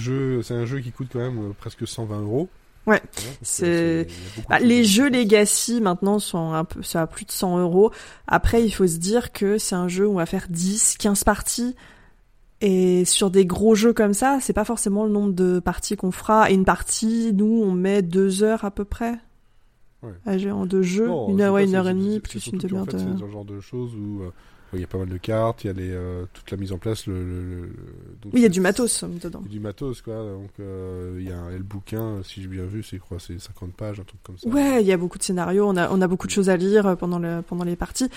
[0.51, 2.49] un jeu qui coûte quand même presque 120 euros.
[2.88, 4.08] Ouais, que c'est-
[4.47, 7.91] a Bah, les jeux Legacy maintenant sont un peu, ça à plus de 100 euros.
[8.28, 11.23] Après, il faut se dire que c'est un jeu où on va faire 10, 15
[11.26, 11.76] parties.
[12.62, 16.12] Et sur des gros jeux comme ça, c'est pas forcément le nombre de parties qu'on
[16.12, 16.50] fera.
[16.50, 19.13] Et une partie, nous, on met deux heures à peu près.
[20.03, 20.49] Ouais.
[20.51, 21.07] En deux jeux.
[21.07, 22.97] Non, une heure, ouais, une heure et demie, plus une demi-heure de...
[22.97, 24.29] C'est le genre de choses où euh,
[24.73, 26.71] il y a pas mal de cartes, il y a les, euh, toute la mise
[26.73, 27.67] en place, le, le- le-
[28.21, 29.41] donc Oui, il y a du matos euh, dedans.
[29.45, 30.15] Il y a du matos, quoi.
[30.23, 33.39] Donc, euh, il y a un- le bouquin, si j'ai bien vu, c'est quoi C'est
[33.39, 34.47] 50 pages, un truc comme ça.
[34.49, 36.57] Ouais, il y a beaucoup de scénarios, on a, on a beaucoup de choses à
[36.57, 38.10] lire pendant, le, pendant les parties.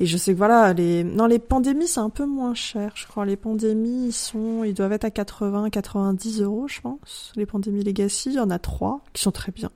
[0.00, 3.06] Et je sais que voilà, les, non, les pandémies, c'est un peu moins cher, je
[3.06, 3.24] crois.
[3.24, 7.32] Les pandémies, ils sont, ils doivent être à 80, 90 euros, je pense.
[7.36, 9.70] Les pandémies Legacy, il y en a trois qui sont très bien.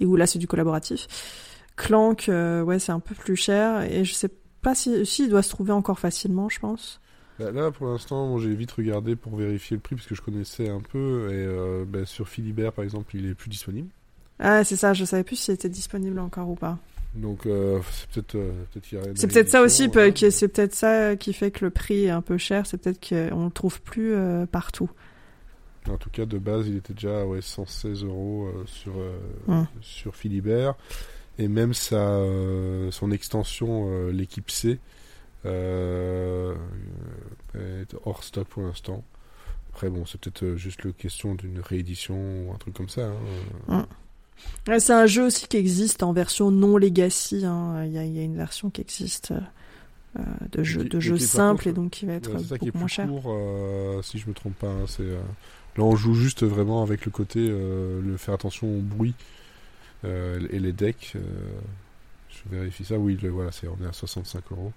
[0.00, 1.06] Et où là, c'est du collaboratif.
[1.76, 3.82] Clank, euh, ouais, c'est un peu plus cher.
[3.82, 4.30] Et je sais
[4.62, 7.00] pas si, si il doit se trouver encore facilement, je pense.
[7.38, 10.68] Bah, Là, pour l'instant, j'ai vite regardé pour vérifier le prix, parce que je connaissais
[10.68, 11.28] un peu.
[11.30, 13.88] Et euh, bah, sur Philibert, par exemple, il est plus disponible.
[14.38, 16.78] Ah, c'est ça, je savais plus s'il était disponible encore ou pas.
[17.14, 18.32] Donc, euh, c'est peut-être
[18.72, 19.88] peut qu'il y a une C'est peut-être ça aussi,
[20.30, 23.44] c'est peut-être ça qui fait que le prix est un peu cher, c'est peut-être qu'on
[23.44, 24.14] le trouve plus
[24.50, 24.90] partout.
[25.90, 29.18] En tout cas, de base, il était déjà ouais, 116 euros euh, sur, euh,
[29.48, 29.66] Hum.
[29.82, 30.74] sur Philibert.
[31.38, 34.78] Et même sa, euh, son extension, l'équipe C,
[35.46, 36.54] euh,
[37.54, 39.02] est hors stock pour l'instant.
[39.70, 42.14] Après, bon, c'est peut-être juste le question d'une réédition
[42.46, 43.10] ou un truc comme ça.
[43.68, 43.86] hein.
[44.68, 47.44] Ouais, C'est un jeu aussi qui existe en version non legacy.
[47.44, 47.84] hein.
[47.84, 49.32] Il y, a, il y a une version qui existe
[50.16, 52.94] euh, de jeu, de jeu simple contre- et donc qui va être beaucoup moins plus
[52.94, 53.08] cher.
[53.26, 54.68] euh, si je me trompe pas.
[54.68, 55.02] hein, c'est,
[55.76, 59.14] là, on joue juste vraiment avec le côté, euh, le faire attention au bruit
[60.04, 61.12] euh, et les decks.
[61.16, 61.20] euh,
[62.30, 62.96] je vérifie ça.
[62.98, 64.72] Oui, le- voilà, c'est, on est à 65 euros.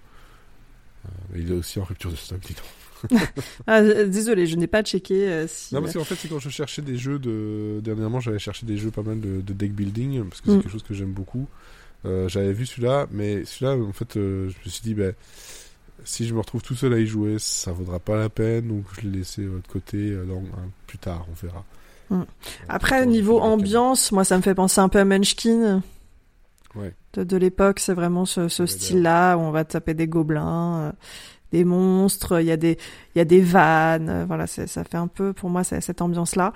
[1.32, 3.20] Mais il est aussi en rupture de stock, dis donc.
[3.66, 5.74] Ah, désolé, je n'ai pas checké euh, si.
[5.74, 7.80] Non, parce qu'en fait, c'est quand je cherchais des jeux de.
[7.82, 10.62] Dernièrement, j'avais cherché des jeux pas mal de, de deck building, parce que c'est Mm.
[10.62, 11.46] quelque chose que j'aime beaucoup.
[12.04, 15.14] Euh, j'avais vu celui-là, mais celui-là, en fait, euh, je me suis dit, ben,
[16.04, 18.84] si je me retrouve tout seul à y jouer, ça vaudra pas la peine, donc
[18.92, 20.42] je l'ai laissé de côté euh, dans,
[20.86, 21.64] plus tard, on verra.
[22.10, 22.20] Mm.
[22.20, 22.24] Euh,
[22.68, 25.82] Après, plutôt, niveau ambiance, moi, ça me fait penser un peu à Munchkin.
[26.74, 26.94] Ouais.
[27.14, 30.92] De, de l'époque, c'est vraiment ce, style-là où on va taper des gobelins, euh,
[31.52, 32.78] des monstres, il y a des,
[33.14, 36.52] il y a des vannes, euh, voilà, ça fait un peu, pour moi, cette ambiance-là.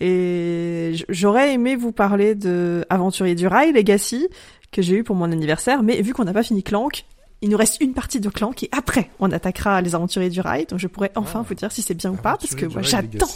[0.00, 4.28] Et j'aurais aimé vous parler de Aventurier du Rail Legacy
[4.70, 7.04] que j'ai eu pour mon anniversaire, mais vu qu'on n'a pas fini Clank,
[7.40, 10.66] il nous reste une partie de Clank et après on attaquera les Aventuriers du Rail,
[10.66, 11.46] donc je pourrais enfin Ah.
[11.48, 13.28] vous dire si c'est bien ou pas, parce que moi j'attends.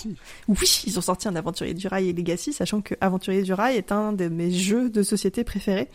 [0.49, 3.77] Oui, ils ont sorti un Aventurier du Rail et Legacy, sachant que Aventurier du Rail
[3.77, 5.89] est un de mes jeux de société préférés.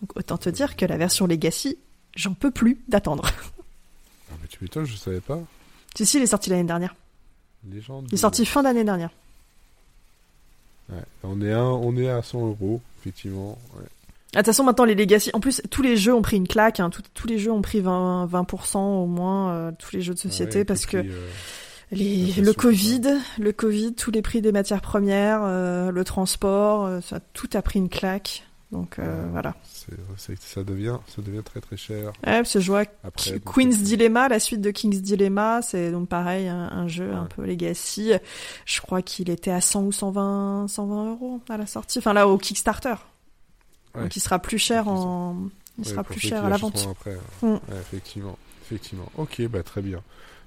[0.00, 1.78] Donc autant te dire que la version Legacy,
[2.14, 3.24] j'en peux plus d'attendre.
[4.30, 5.38] Ah, mais tu m'étonnes, je savais pas.
[5.94, 6.96] Si, si, il est sorti l'année dernière.
[7.70, 8.06] Légende.
[8.10, 9.10] Il est sorti fin d'année dernière.
[10.90, 10.98] Ouais.
[11.22, 13.58] On, est à, on est à 100 euros, effectivement.
[13.76, 13.86] ouais.
[14.34, 16.48] Ah, De toute façon, maintenant, les Legacy, en plus, tous les jeux ont pris une
[16.48, 16.90] claque, hein.
[16.90, 20.18] Tous- tous les jeux ont pris 20%, 20% au moins, euh, tous les jeux de
[20.18, 21.28] société, Ouais, parce que euh,
[21.92, 23.02] les, le Covid,
[23.38, 27.78] le Covid, tous les prix des matières premières, euh, le transport, ça, tout a pris
[27.78, 28.44] une claque.
[28.72, 28.98] Donc,
[29.30, 29.54] voilà.
[30.16, 32.06] ça, devient, ça devient très très cher.
[32.26, 35.92] Ouais, parce que je vois Après, donc, Queen's Dilemma, la suite de King's Dilemma, c'est
[35.92, 38.10] donc pareil, un, un jeu un peu legacy.
[38.66, 41.98] Je crois qu'il était à 100 ou 120, 120 euros à la sortie.
[42.00, 42.94] Enfin là, au Kickstarter.
[43.94, 44.02] Ouais.
[44.02, 45.36] Donc il sera plus cher en,
[45.78, 46.88] il sera plus cher à la vente.
[46.90, 47.16] Après.
[47.42, 47.52] Mm.
[47.52, 49.10] Ouais, effectivement, effectivement.
[49.16, 50.02] Ok, bah très bien.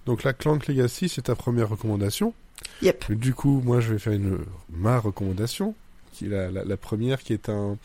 [0.05, 2.33] Donc la Clank Legacy, c'est ta première recommandation.
[2.81, 3.11] Yep.
[3.11, 5.75] Du coup, moi, je vais faire une ma recommandation,
[6.13, 7.77] qui est la, la, la première, qui est un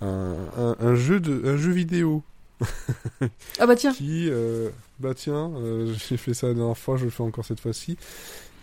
[0.00, 2.22] un, un, un jeu de un jeu vidéo
[3.60, 3.92] Ah bah tiens.
[3.92, 7.44] qui euh, bah tiens, euh, j'ai fait ça la dernière fois, je le fais encore
[7.44, 7.96] cette fois-ci,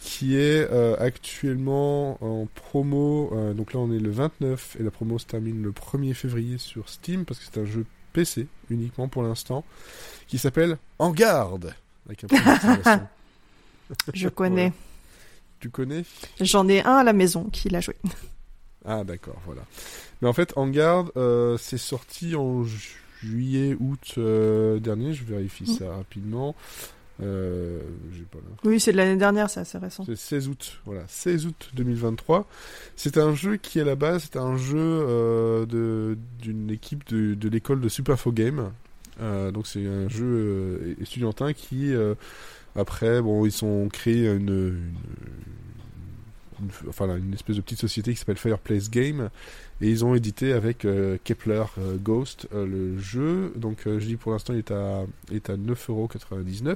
[0.06, 3.32] qui est euh, actuellement en promo.
[3.34, 6.60] euh, donc là, on est le 29 et la promo se termine le 1er février
[6.60, 9.66] sur Steam parce que c'est un jeu PC uniquement pour l'instant,
[10.28, 11.74] qui s'appelle En garde
[12.06, 12.28] avec un.
[14.14, 14.72] Je connais.
[15.60, 16.06] Tu connais?
[16.40, 17.96] J'en ai un à la maison qui l'a joué.
[18.88, 19.64] Ah d'accord, voilà.
[20.22, 25.12] Mais en fait, En Garde, euh, c'est sorti en juillet, août dernier.
[25.14, 25.76] Je vérifie Mm.
[25.80, 26.54] ça rapidement.
[27.24, 27.80] Euh,
[28.32, 28.40] pas.
[28.66, 30.04] Oui, c'est de l'année dernière, c'est assez récent.
[30.06, 32.46] C'est 16 août, voilà, 16 août 2023.
[32.98, 37.34] C'est un jeu qui, à la base, c'est un jeu euh, de d'une équipe de,
[37.36, 38.72] de l'école de Superfo Game.
[39.22, 42.16] Euh, donc c'est un jeu étudiantin qui, euh,
[42.76, 44.92] après, bon, ils ont créé une, une,
[46.62, 49.30] une- enfin, une espèce de petite société qui s'appelle Fireplace Game
[49.82, 53.54] et ils ont édité avec euh, Kepler euh, Ghost euh, le jeu.
[53.56, 56.76] Donc je dis pour l'instant il est à, il est à 9,99€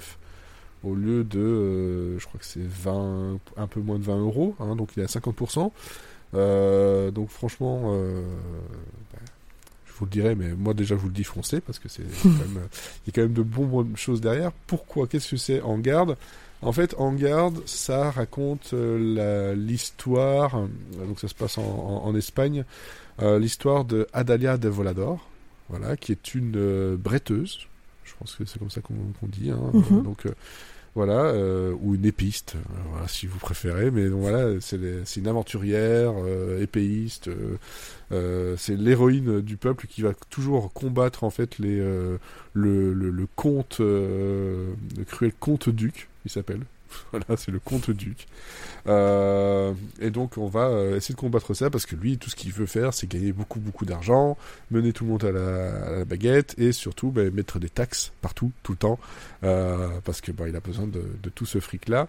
[0.83, 4.55] au lieu de, euh, je crois que c'est 20, un peu moins de 20 euros,
[4.59, 5.71] hein, donc il est à 50%.
[6.35, 8.21] Euh, donc franchement, euh,
[9.11, 9.19] bah,
[9.87, 12.03] je vous le dirai, mais moi déjà je vous le dis foncez parce que c'est
[12.23, 12.67] quand même,
[13.05, 14.51] il y a quand même de bonnes choses derrière.
[14.67, 15.07] Pourquoi?
[15.07, 16.15] Qu'est-ce que c'est En garde?
[16.61, 20.67] En fait, En garde, ça raconte l'histoire,
[21.07, 22.63] donc ça se passe en, en- en Espagne,
[23.21, 25.25] l'histoire de Adalia de Volador,
[25.69, 27.59] voilà, qui est une bretteuse.
[28.19, 28.95] Je pense que c'est comme ça qu'on
[29.27, 29.49] dit.
[29.51, 30.03] Hein, Mhm.
[30.03, 30.31] donc euh,
[30.95, 32.59] voilà, euh, ou une épiste, euh,
[32.91, 33.91] voilà, si vous préférez.
[33.91, 37.27] Mais donc, voilà, c'est une aventurière, euh, épéiste.
[37.29, 37.57] euh,
[38.11, 42.17] euh, c'est l'héroïne du peuple qui va toujours combattre en fait les euh,
[42.53, 46.61] le, le, le comte, euh, le cruel comte duc, il s'appelle.
[47.11, 48.27] Voilà, c'est le comte duc.
[48.87, 52.35] Euh, et donc on va euh, essayer de combattre ça parce que lui, tout ce
[52.35, 54.37] qu'il veut faire, c'est gagner beaucoup beaucoup d'argent,
[54.71, 58.73] mener tout le monde à la, baguette et surtout bah, mettre des taxes partout, tout
[58.73, 58.99] le temps,
[59.43, 62.07] euh, parce que bah, il a besoin de, de tout ce fric là.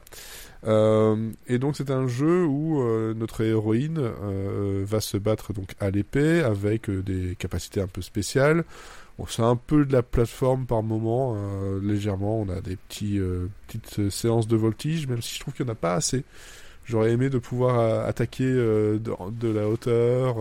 [0.67, 5.75] Euh, et donc c'est un jeu où euh, notre héroïne euh, va se battre donc
[5.81, 8.65] à l'épée avec des capacités un peu spéciales.
[9.29, 12.41] C'est un peu de la plateforme par moment, euh, légèrement.
[12.41, 12.79] On a des
[13.19, 15.95] euh, petites euh, séances de voltige, même si je trouve qu'il n'y en a pas
[15.95, 16.25] assez.
[16.85, 20.39] J'aurais aimé de pouvoir attaquer de, la hauteur,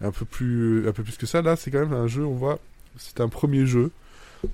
[0.00, 1.42] un peu plus, un peu plus que ça.
[1.42, 2.24] Là, c'est quand même un jeu.
[2.24, 2.60] On voit,
[2.96, 3.90] c'est un premier jeu.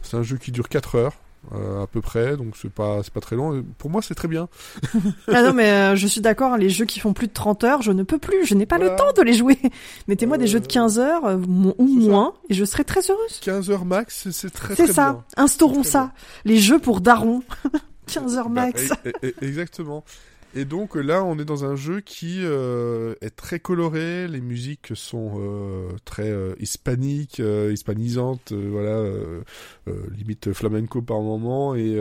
[0.00, 1.16] C'est un jeu qui dure 4 heures.
[1.54, 3.64] Euh, à peu près, donc c'est pas c'est pas très long.
[3.78, 4.48] Pour moi, c'est très bien.
[5.28, 7.62] Ah non, mais euh, je suis d'accord, hein, les jeux qui font plus de 30
[7.64, 8.92] heures, je ne peux plus, je n'ai pas Voilà.
[8.92, 9.58] le temps de les jouer.
[10.08, 11.36] Mettez-moi des Euh, jeux de 15 heures euh,
[11.78, 12.08] ou ça.
[12.08, 13.38] moins, et je serai très heureuse.
[13.42, 15.24] 15 heures max, c'est- très C'est ça, bien.
[15.36, 16.12] instaurons ça.
[16.44, 17.42] Les jeux pour darons.
[18.06, 18.90] 15 heures Bah, max.
[19.04, 20.04] e- e- e- exactement.
[20.56, 24.26] Et donc euh, là, on est dans un jeu qui euh, est très coloré.
[24.26, 29.04] Les musiques sont euh, très euh, hispaniques, hispanisantes, voilà,
[30.16, 31.74] limite flamenco par moment.
[31.74, 32.00] Et,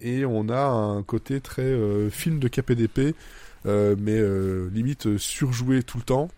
[0.00, 1.76] et on a un côté très
[2.10, 3.14] film de KPDP,
[3.66, 4.20] mais
[4.70, 6.30] limite surjoué tout le temps.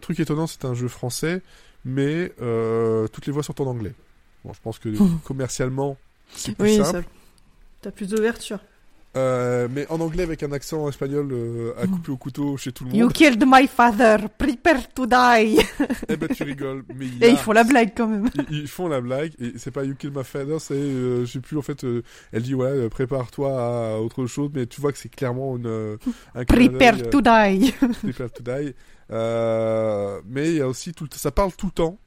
[0.00, 1.42] Truc étonnant, c'est un jeu français,
[1.84, 2.32] mais
[3.12, 3.94] toutes les voix sont en anglais.
[4.44, 4.88] Bon, je pense que
[5.24, 5.96] commercialement,
[6.32, 7.02] c'est plus Oui, simple.
[7.02, 7.08] ça...
[7.82, 8.60] T'as plus d'ouverture.
[9.16, 12.84] Euh, mais en anglais avec un accent espagnol euh, à couper au couteau chez tout
[12.84, 13.12] le You monde.
[13.14, 15.58] killed my father, prepare to die.
[16.08, 16.84] eh ben tu rigoles.
[16.94, 18.28] Mais il y Et ils font la blague quand même.
[18.50, 21.32] Ils, ils font la blague et c'est pas You Kill My Father, c'est euh, je
[21.32, 21.82] sais plus en fait.
[21.84, 25.56] euh, elle dit ouais, euh, prépare-toi à autre chose, mais tu vois que c'est clairement
[25.56, 25.96] une euh,
[26.34, 27.72] un Prepare to die.
[28.02, 28.74] Prepare to Die.
[29.10, 31.98] Euh, mais il y a aussi tout, ça parle tout le temps.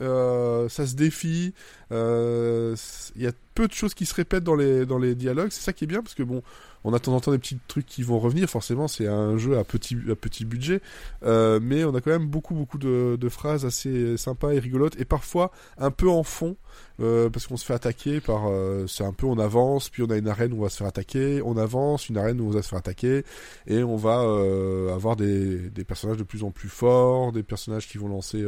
[0.00, 1.54] Euh, ça se défie.
[1.92, 2.74] euh,
[3.16, 5.50] Il y a peu de choses qui se répètent dans les dans les dialogues.
[5.50, 6.42] C'est ça qui est bien parce que bon,
[6.84, 8.48] on a de temps en temps des petits trucs qui vont revenir.
[8.48, 10.80] Forcément, c'est un jeu à petit à petit budget,
[11.24, 15.04] Euh, mais on a quand même beaucoup beaucoup de, phrases assez sympas et rigolotes et
[15.04, 16.56] parfois un peu en fond
[17.00, 18.48] euh, parce qu'on se fait attaquer par.
[18.48, 20.76] euh, c'est un peu on avance, puis on a une arène où on va se
[20.76, 23.24] faire attaquer, on avance, une arène où on va se faire attaquer
[23.66, 24.20] et on va
[24.92, 28.44] avoir des, des personnages de plus en plus forts, des personnages qui vont lancer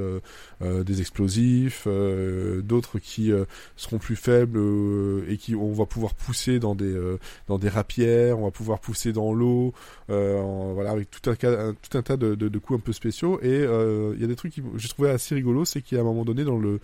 [0.61, 3.33] des explosifs, d'autres qui
[3.77, 4.59] seront plus faibles
[4.95, 8.51] euh, et qui on va pouvoir pousser dans des euh, dans des rapières, on va
[8.51, 9.73] pouvoir pousser dans l'eau,
[10.11, 13.65] euh, voilà avec tout un, tout un tas de, de, coups un peu spéciaux et
[13.65, 16.45] il y a des trucs qui j'ai trouvé assez rigolo, c'est qu'à un moment donné
[16.45, 16.81] dans le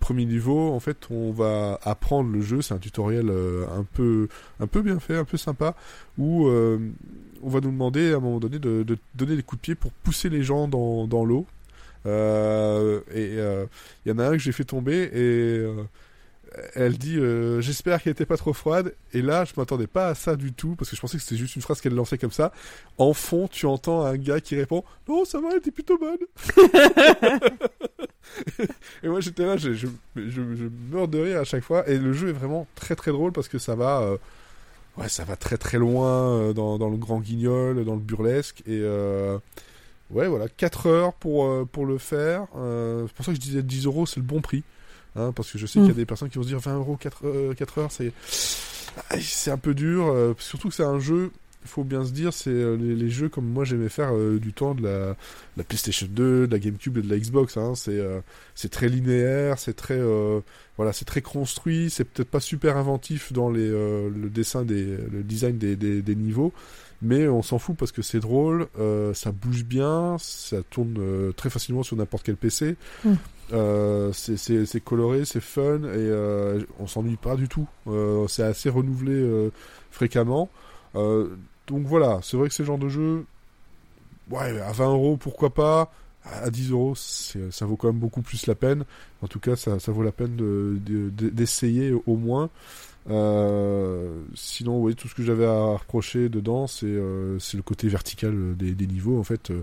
[0.00, 2.62] premier niveau, en fait, on va apprendre le jeu.
[2.62, 5.74] C'est un tutoriel un peu, un peu bien fait, un peu sympa,
[6.18, 9.74] où on va nous demander à un moment donné de, donner des coups de pied
[9.74, 11.46] pour pousser les gens dans, dans l'eau.
[12.06, 15.66] Et il y en a un que j'ai fait tomber et
[16.74, 20.14] elle dit euh, j'espère qu'elle était pas trop froide et là je m'attendais pas à
[20.14, 22.32] ça du tout parce que je pensais que c'était juste une phrase qu'elle lançait comme
[22.32, 22.52] ça
[22.98, 26.18] en fond tu entends un gars qui répond non ça va elle était plutôt bonne
[29.02, 29.86] et moi j'étais là, je, je,
[30.16, 31.88] je, meurs de rire à chaque fois.
[31.88, 34.16] Et le jeu est vraiment très très drôle parce que ça va, euh,
[34.96, 38.62] ouais, ça va très très loin euh, dans, dans le grand guignol, dans le burlesque.
[38.66, 38.82] Et
[40.10, 42.46] ouais, voilà, 4 heures pour, pour le faire.
[42.52, 44.62] C'est pour ça que je disais 10 euros, c'est le bon prix.
[45.16, 45.96] Hein, parce que je sais qu'il y a Mm.
[45.96, 48.12] des personnes qui vont se dire 20 euros 4, euh, 4 heures, c'est
[49.20, 50.06] c'est un peu dur.
[50.06, 51.30] euh, surtout que c'est un jeu
[51.64, 54.52] il faut bien se dire, c'est euh, les, jeux comme moi j'aimais faire euh, du
[54.52, 55.16] temps de la,
[55.56, 57.56] la, PlayStation 2, de la GameCube et de la Xbox.
[57.56, 57.74] Hein.
[57.74, 58.20] C'est euh,
[58.54, 59.98] c'est très linéaire, c'est très
[60.76, 61.88] voilà, c'est très construit.
[61.88, 66.14] C'est peut-être pas super inventif dans les le dessin des le design des, des, des
[66.14, 66.52] niveaux,
[67.04, 68.66] mais on s'en fout parce que c'est drôle,
[69.14, 72.76] ça bouge bien, ça tourne très facilement sur n'importe quel PC.
[73.04, 73.14] Mm.
[74.12, 76.10] c'est coloré, c'est fun et
[76.80, 77.68] on s'ennuie pas du tout.
[78.28, 79.50] c'est assez renouvelé
[79.90, 80.48] fréquemment.
[81.66, 83.24] Donc voilà, c'est vrai que c'est le genre de jeu,
[84.30, 85.92] ouais, à 20 euros, pourquoi pas.
[86.24, 88.84] À 10 euros, ça vaut quand même beaucoup plus la peine.
[89.20, 90.36] En tout cas, ça, vaut la peine
[91.12, 92.48] d'essayer de, au moins.
[93.10, 98.56] Euh, sinon, oui, tout ce que j'avais à reprocher dedans, c'est euh, le côté vertical
[98.56, 99.18] des, niveaux.
[99.18, 99.62] En fait, euh,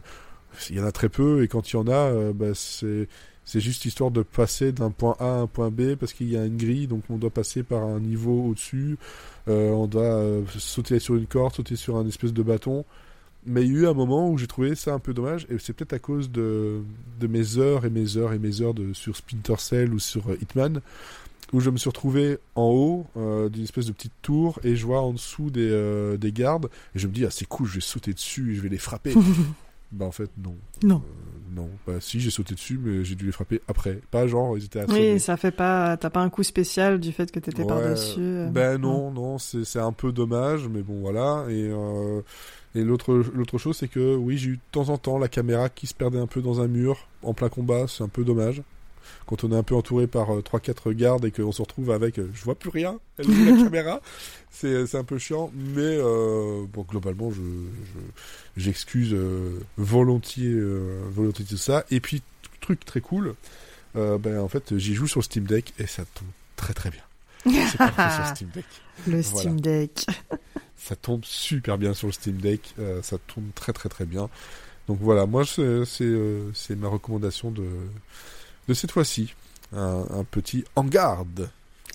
[0.69, 3.85] il y en a très peu, et quand il y en a, bah, c'est juste
[3.85, 6.57] histoire de passer d'un point A à un point B parce qu'il y a une
[6.57, 8.97] grille, donc on doit passer par un niveau au-dessus.
[9.47, 12.85] Euh, on doit euh, sauter sur une corde, sauter sur un espèce de bâton.
[13.45, 15.57] Mais il y a eu un moment où j'ai trouvé ça un peu dommage, et
[15.57, 16.81] c'est peut-être à cause de,
[17.19, 20.29] de mes heures et mes heures et mes heures de, sur Splinter Cell ou sur
[20.29, 20.79] euh, Hitman,
[21.53, 23.05] où je me suis retrouvé en haut
[23.49, 27.07] d'une espèce de petite tour et je vois en dessous des, des gardes et je
[27.07, 29.13] me dis ah c'est cool je vais sauter dessus et je vais les frapper
[29.91, 31.03] bah en fait non non
[31.53, 33.99] non, bah si, j'ai sauté dessus, mais j'ai dû les frapper après.
[34.09, 35.97] Pas genre, ils étaient Oui, ça fait pas.
[35.97, 38.19] T'as pas un coup spécial du fait que t'étais par-dessus.
[38.19, 41.45] Euh, ben non, non, c'est un peu dommage, mais bon, voilà.
[41.49, 42.21] Et, euh,
[42.73, 45.87] et l'autre chose, c'est que oui, j'ai eu de temps en temps la caméra qui
[45.87, 48.61] se perdait un peu dans un mur en plein combat, c'est un peu dommage
[49.25, 52.19] quand on est un peu entouré par 3-4 euh, gardes et qu'on se retrouve avec
[52.19, 54.01] euh, je vois plus rien, elle la caméra,
[54.51, 57.41] c'est un peu chiant, mais euh, bon globalement je
[58.57, 59.15] j'excuse
[59.77, 60.59] volontiers
[61.09, 61.85] volontiers tout ça.
[61.91, 62.21] Et puis
[62.59, 63.35] truc très cool,
[63.95, 67.03] ben en fait j'y joue sur Steam Deck et ça tombe très très bien.
[67.45, 68.65] C'est parfait sur Steam Deck.
[69.07, 70.05] Le Steam Deck.
[70.77, 74.29] ça tombe super bien sur le Steam Deck, ça tombe très très très bien.
[74.87, 77.63] Donc voilà, moi c'est ma recommandation de
[78.67, 79.33] de cette fois-ci.
[79.73, 81.49] Un, petit En garde.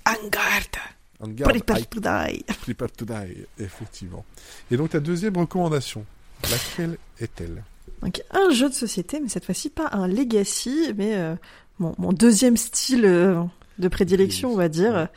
[0.07, 0.77] En garde.
[1.21, 1.53] En garde.
[1.53, 2.45] Prepare to die.
[2.63, 4.25] Prepare to die, effectivement.
[4.71, 6.05] Et donc ta deuxième recommandation,
[6.51, 7.63] laquelle est-elle?
[8.03, 11.35] Donc, un jeu de société, mais cette fois-ci pas un legacy, mais euh,
[11.79, 13.43] mon, deuxième style euh,
[13.79, 15.09] de prédilection, on va dire,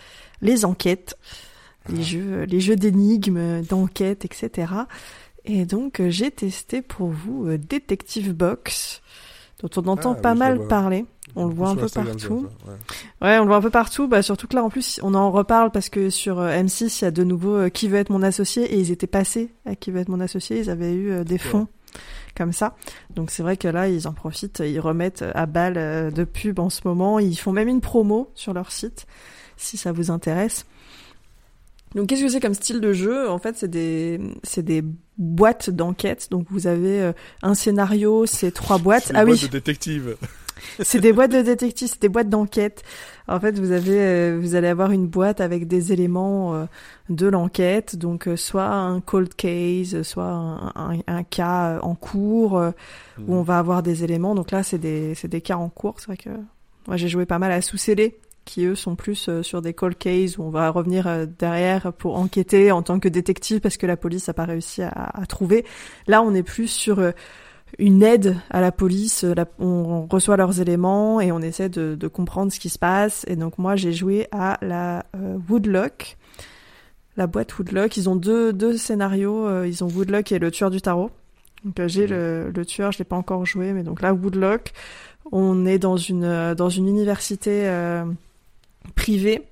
[0.41, 1.17] les enquêtes,
[1.89, 2.03] les ah.
[2.03, 4.73] jeux, les jeux d'énigmes, d'enquête, etc.
[5.45, 8.98] Et donc euh, j'ai testé pour vous Detective Box,
[9.61, 11.05] dont on entend ah pas mal parler.
[11.35, 12.47] On le voit un peu partout.
[13.21, 13.37] ouais.
[13.37, 14.07] on le voit un peu partout.
[14.07, 17.05] Bah, surtout que là, en plus, on en reparle parce que sur euh, M6, il
[17.05, 18.63] y a de nouveau euh, Qui veut être mon associé?
[18.63, 20.59] Et ils étaient passés à Qui veut être mon associé.
[20.59, 21.67] Ils avaient eu euh, des fonds
[22.35, 22.75] comme ça.
[23.15, 26.69] Donc c'est vrai que là, ils en profitent, ils remettent à balle de pub en
[26.69, 27.19] ce moment.
[27.19, 29.07] Ils font même une promo sur leur site,
[29.57, 30.65] si ça vous intéresse.
[31.95, 33.29] Donc qu'est-ce que c'est comme style de jeu?
[33.29, 34.83] En fait, c'est des c'est des
[35.17, 36.27] boîtes d'enquête.
[36.31, 37.11] Donc vous avez
[37.41, 39.11] un scénario, c'est trois boîtes.
[39.15, 39.39] ah oui.
[39.41, 40.15] de détective.
[40.79, 42.83] c'est des boîtes de détectives, c'est des boîtes d'enquête.
[43.27, 46.65] En fait, vous avez, euh, vous allez avoir une boîte avec des éléments euh,
[47.09, 52.61] de l'enquête, donc euh, soit un cold case, soit un, un, cas en cours
[53.27, 54.35] où on va avoir des éléments.
[54.35, 55.95] Donc là, c'est des, c'est des cas en cours.
[55.99, 56.29] C'est vrai que
[56.87, 58.19] moi j'ai joué pas mal à sous-scellé
[58.49, 62.71] qui eux sont plus sur des cold cases où on va revenir derrière pour enquêter
[62.71, 65.65] en tant que détective parce que la police n'a pas réussi à, à, trouver.
[66.07, 66.99] Là, on est plus sur
[67.77, 69.23] une aide à la police.
[69.23, 73.25] Euh, on reçoit leurs éléments et on essaie de, comprendre ce qui se passe.
[73.27, 76.17] Et donc moi, j'ai joué à la euh, Woodlock,
[77.17, 77.97] la boîte Woodlock.
[77.97, 79.45] Ils ont deux, deux scénarios.
[79.45, 81.11] Euh, ils ont Woodlock et le tueur du tarot.
[81.63, 84.71] Donc j'ai le, le, tueur, je l'ai pas encore joué, mais donc là Woodlock,
[85.33, 87.69] on est dans une dans une université
[88.95, 89.47] privée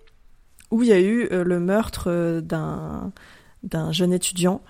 [0.72, 3.12] où il y a eu le meurtre d'un
[3.64, 4.62] d'un jeune étudiant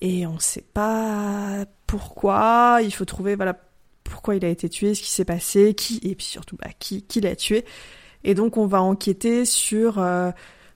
[0.00, 3.56] et on sait pas pourquoi, il faut trouver voilà
[4.04, 7.02] pourquoi il a été tué, ce qui s'est passé, qui et puis surtout bah, qui
[7.02, 7.64] qui l'a tué.
[8.24, 10.30] Et donc on va enquêter sur euh,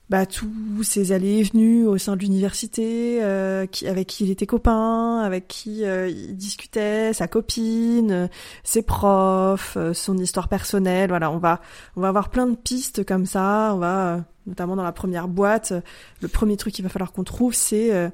[0.09, 4.31] bah, tous ses allées et venues au sein de l'université, euh, qui, avec qui il
[4.31, 8.29] était copain, avec qui euh, il discutait, sa copine,
[8.63, 11.09] ses profs, son histoire personnelle.
[11.09, 11.61] Voilà, on va
[11.95, 13.71] on va avoir plein de pistes comme ça.
[13.73, 15.73] On va notamment dans la première boîte,
[16.21, 18.11] le premier truc qu'il va falloir qu'on trouve, c'est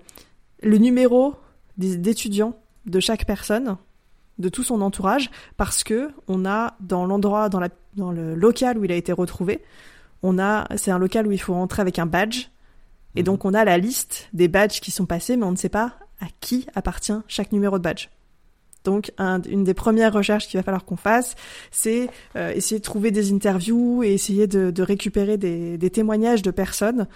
[0.62, 1.36] le numéro
[1.78, 3.78] d'étudiants de chaque personne,
[4.40, 8.78] de tout son entourage, parce que on a dans l'endroit, dans, la, dans le local
[8.78, 9.62] où il a été retrouvé,
[10.24, 12.48] on a, c'est un local où il faut rentrer avec un badge,
[13.16, 13.26] et mhm.
[13.26, 15.94] donc on a la liste des badges qui sont passés, mais on ne sait pas
[16.20, 18.10] à qui appartient chaque numéro de badge.
[18.84, 21.36] Donc, une des premières recherches qu'il va falloir qu'on fasse,
[21.70, 26.50] c'est euh, essayer de trouver des interviews et essayer de, récupérer des, des, témoignages de
[26.50, 27.08] personnes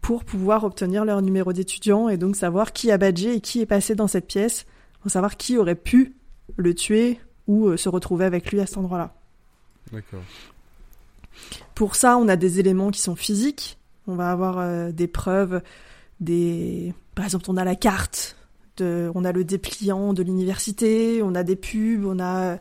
[0.00, 3.66] pour pouvoir obtenir leur numéro d'étudiant et donc savoir qui a badgé et qui est
[3.66, 4.66] passé dans cette pièce,
[5.02, 6.16] pour savoir qui aurait pu
[6.56, 9.14] le tuer ou euh, se retrouver avec lui à cet endroit-là.
[9.92, 10.22] D'accord.
[11.74, 13.78] Pour ça, on a des éléments qui sont physiques.
[14.06, 15.62] On va avoir euh, des preuves,
[16.20, 16.94] des...
[17.14, 18.36] Par exemple, on a la carte,
[18.80, 22.58] on a le dépliant de l'université, on a des pubs, on a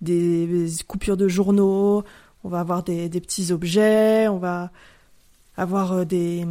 [0.00, 2.02] des coupures de journaux,
[2.44, 4.70] on va avoir des, petits objets, on va
[5.56, 6.46] avoir euh, des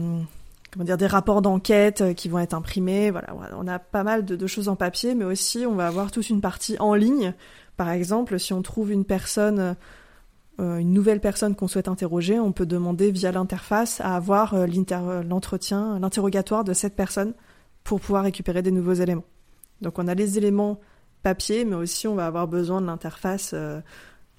[0.71, 3.09] comment dire des rapports d'enquête euh, qui vont être imprimés.
[3.11, 6.29] Voilà, on a pas mal de, choses en papier, mais aussi on va avoir toute
[6.29, 7.33] une partie en ligne.
[7.77, 9.73] Par exemple, si on trouve une personne, euh,
[10.59, 14.55] une nouvelle personne qu'on souhaite interroger, on peut demander via l'interface à avoir
[15.23, 17.33] l'entretien, l'interrogatoire de cette personne
[17.83, 19.23] pour pouvoir récupérer des nouveaux éléments.
[19.81, 20.79] Donc on a les éléments
[21.23, 23.55] papier, mais aussi on va avoir besoin de l'interface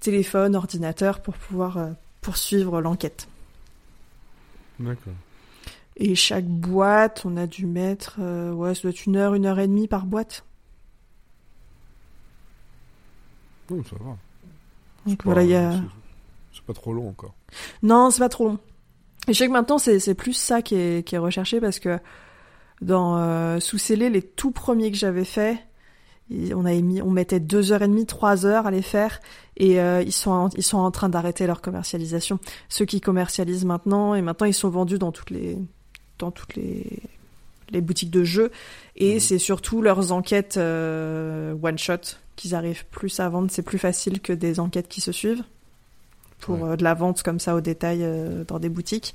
[0.01, 1.79] téléphone, ordinateur pour pouvoir
[2.21, 3.27] poursuivre l'enquête.
[4.79, 5.15] D'accord.
[5.97, 9.45] Et chaque boîte, on a dû mettre, euh, ouais, ça doit être une heure, une
[9.45, 10.45] heure et demie par boîte.
[13.69, 14.17] Oui, ça va.
[15.07, 15.75] Donc voilà, il y a.
[16.71, 17.35] Pas trop long encore.
[17.83, 18.59] Non, c'est pas trop long.
[19.27, 21.99] Et je sais que maintenant, c'est plus ça qui est, qui est recherché parce que
[22.81, 25.59] dans euh, Sous scellé, les tout premiers que j'avais faits,
[26.31, 29.21] on avait mis, on mettait deux heures et demie, trois heures à les faire,
[29.57, 32.39] et euh, ils sont en, ils sont en train d'arrêter leur commercialisation.
[32.69, 35.59] Ceux qui commercialisent maintenant, et maintenant ils sont vendus dans toutes les,
[36.21, 37.01] dans toutes les,
[37.71, 38.53] les boutiques de jeux,
[38.95, 39.21] et mhm.
[39.21, 43.49] c'est surtout leurs enquêtes euh, one shot qu'ils arrivent plus à vendre.
[43.51, 45.43] C'est plus facile que des enquêtes qui se suivent
[46.41, 48.05] pour euh, de la vente comme ça au détail
[48.47, 49.15] dans des boutiques.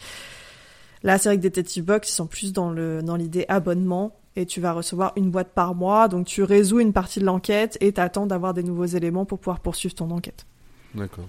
[1.04, 4.46] Là, c'est vrai que Detective Box, ils sont plus dans le dans l'idée abonnement et
[4.46, 6.08] tu vas recevoir une boîte par mois.
[6.08, 9.60] Donc tu résous une partie de l'enquête et t'attends d'avoir des nouveaux éléments pour pouvoir
[9.60, 10.46] poursuivre ton enquête.
[10.94, 11.26] D'accord.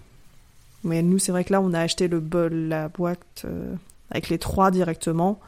[0.85, 3.75] Mais nous, c'est vrai que là, on a acheté le bol, la boîte euh,
[4.11, 5.41] avec les trois directement.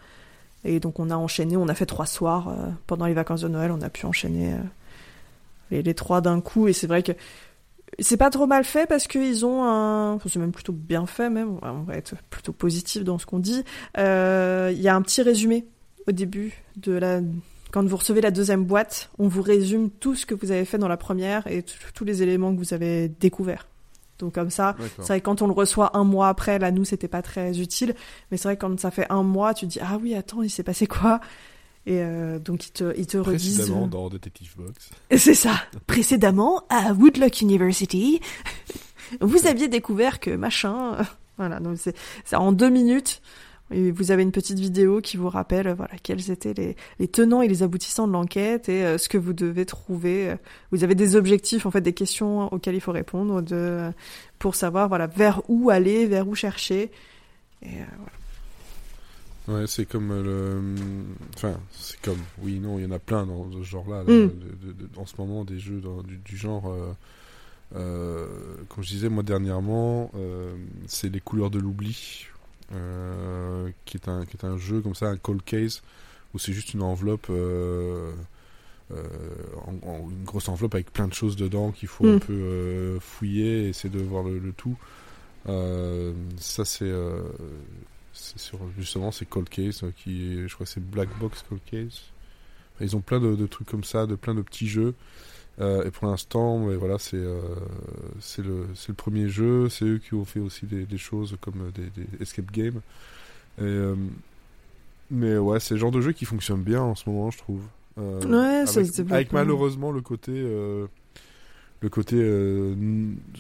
[0.65, 3.49] Et donc on a enchaîné, on a fait trois soirs euh, pendant les vacances de
[3.49, 4.59] Noël, on a pu enchaîner euh,
[5.71, 6.67] les, les, trois d'un coup.
[6.67, 7.13] Et c'est vrai que
[7.99, 11.31] c'est pas trop mal fait parce qu'ils ont un, enfin, c'est même plutôt bien fait
[11.31, 11.59] même.
[11.63, 13.65] On va être plutôt positif dans ce qu'on dit.
[13.97, 15.67] Il y a un petit résumé
[16.07, 17.21] au début de la
[17.71, 20.79] quand vous recevez la deuxième boîte, on vous résume tout ce que vous avez fait
[20.79, 21.63] dans la première et
[21.95, 23.67] tous les éléments que vous avez découverts.
[24.19, 26.87] Donc comme ça, c'est vrai que quand on le reçoit un mois après, là nous
[26.87, 27.95] c'était pas très utile,
[28.31, 30.43] mais c'est vrai que quand ça fait un mois, tu te dis ah oui attends
[30.43, 31.21] il s'est passé quoi?
[31.89, 33.57] Et euh, donc ils te ils te redisent.
[33.57, 34.91] Précédemment dans Detective Box.
[35.17, 35.55] C'est ça.
[35.87, 38.21] Précédemment à Woodlock University,
[39.23, 40.99] vous aviez découvert que machin.
[41.39, 43.23] Voilà donc c'est en deux minutes
[43.71, 47.43] et vous avez une petite vidéo qui vous rappelle voilà quels étaient les, les tenants
[47.43, 50.35] et les aboutissants de l'enquête et euh, ce que vous devez trouver.
[50.73, 53.91] Vous avez des objectifs en fait des questions auxquelles il faut répondre de
[54.39, 56.91] pour savoir voilà vers où aller, vers où chercher.
[57.63, 58.13] Et, euh, voilà.
[59.49, 60.61] Ouais, c'est comme le.
[61.35, 62.21] Enfin, c'est comme.
[62.43, 64.05] Oui, non, il y en a plein dans ce genre-là.
[64.05, 64.31] Mm.
[64.97, 66.69] en ce moment, des jeux du, du, genre.
[66.71, 66.93] Euh,
[67.77, 68.27] euh,
[68.69, 70.55] comme je disais moi dernièrement, euh,
[70.87, 72.27] c'est les couleurs de l'oubli.
[72.75, 75.83] Euh, qui, est un, qui est un jeu comme ça, un cold case,
[76.35, 78.13] où c'est juste une enveloppe, euh,
[78.93, 79.03] euh,
[79.87, 82.21] en, une grosse enveloppe avec plein de choses dedans qu'il faut un mm.
[82.21, 84.77] peu fouiller essayer de voir le, tout.
[85.47, 86.93] ça, c'est
[88.19, 92.03] sur justement c'est Cold Case qui je crois que c'est Black Box Cold Case
[92.81, 94.95] ils ont plein de, de, trucs comme ça de plein de petits jeux
[95.61, 97.41] euh, et pour l'instant, voilà, c'est euh,
[98.21, 99.69] c'est le, le premier jeu.
[99.69, 102.81] C'est eux qui ont fait aussi des, des choses comme des, des, escape games.
[103.59, 103.97] Et, euh,
[105.11, 107.63] mais ouais, c'est le genre de jeu qui fonctionne bien en ce moment, je trouve.
[107.97, 110.33] ouais, avec, avec malheureusement le côté
[111.81, 112.17] le côté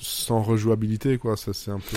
[0.00, 1.96] sans rejouabilité quoi ça c'est un peu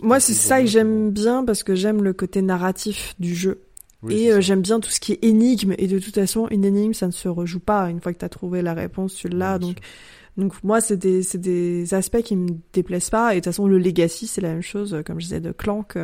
[0.00, 3.66] moi c'est ça que j'aime bien parce que j'aime le côté narratif du jeu
[4.10, 5.74] et euh, j'aime bien tout ce qui est énigme.
[5.78, 7.90] Et de toute façon, une énigme, ça ne se rejoue pas.
[7.90, 9.58] Une fois que tu as trouvé la réponse, tu l'as.
[9.58, 9.78] donc,
[10.36, 13.32] donc moi, c'est des, des aspects qui me déplaisent pas.
[13.32, 15.02] Et de toute façon, le Legacy, c'est la même chose.
[15.06, 15.98] Comme je disais, de Clank,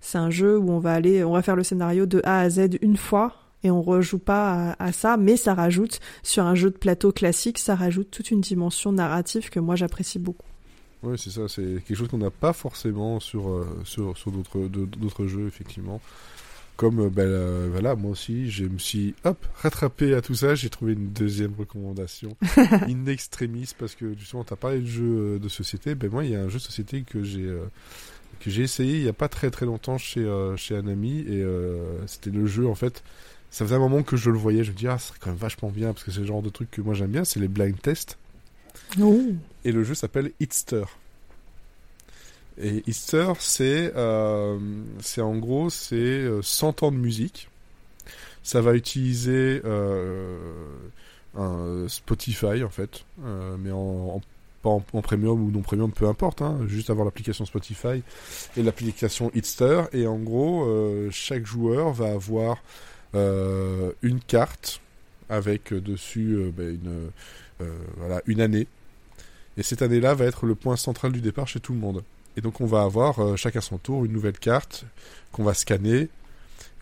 [0.00, 2.50] c'est un jeu où on va aller, on va faire le scénario de A à
[2.50, 3.34] Z une fois.
[3.62, 7.58] Et on rejoue pas à, ça, mais ça rajoute, sur un jeu de plateau classique,
[7.58, 10.46] ça rajoute toute une dimension narrative que moi j'apprécie beaucoup.
[11.02, 15.26] Oui, c'est ça, c'est quelque chose qu'on n'a pas forcément sur, euh, sur, sur d'autres,
[15.26, 16.00] jeux, effectivement
[16.76, 20.54] comme euh, ben, euh, voilà, moi aussi, je me suis hop rattrapé à tout ça.
[20.54, 25.38] J'ai trouvé une deuxième recommandation in extremis parce que justement, tu as parlé de jeux
[25.38, 25.94] de société.
[25.94, 27.50] Ben moi, il y a un jeu de société que j'ai
[28.40, 31.42] que j'ai essayé il y a pas très très longtemps chez chez un ami et
[32.06, 33.02] c'était le jeu en fait.
[33.56, 34.64] Ça faisait un moment que je le voyais.
[34.64, 36.50] Je me dis ah, c'est quand même vachement bien parce que c'est le genre de
[36.50, 37.24] truc que moi j'aime bien.
[37.24, 38.18] C'est les blind tests.
[39.00, 39.18] Oh.
[39.64, 40.84] Et le jeu s'appelle Hitster.
[42.58, 44.58] Et Easter, c'est euh,
[45.16, 47.48] en gros c'est 100 ans de musique.
[48.42, 50.36] Ça va utiliser euh,
[51.34, 54.20] un Spotify en fait, euh, mais en,
[54.62, 58.02] pas en, premium ou non premium, peu importe, hein, juste avoir l'application Spotify
[58.58, 59.84] et l'application Easter.
[59.94, 62.95] Et en gros, euh, chaque joueur va avoir euh,
[64.02, 64.80] une carte
[65.28, 67.10] avec dessus euh, ben, une,
[67.60, 68.66] euh, voilà, une année.
[69.56, 72.04] Et cette année-là va être le point central du départ chez tout le monde.
[72.36, 74.84] Et donc on va avoir euh, chacun son tour une nouvelle carte
[75.32, 76.08] qu'on va scanner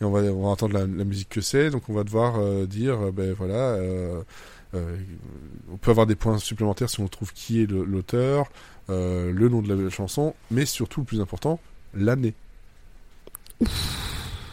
[0.00, 1.70] et on va, on va entendre la, musique que c'est.
[1.70, 3.74] Donc on va devoir euh, dire euh, ben voilà.
[3.74, 4.22] Euh,
[4.74, 4.96] euh,
[5.72, 8.50] on peut avoir des points supplémentaires si on trouve qui est l'auteur,
[8.90, 11.60] euh, le nom de la chanson, mais surtout le plus important,
[11.94, 12.34] l'année.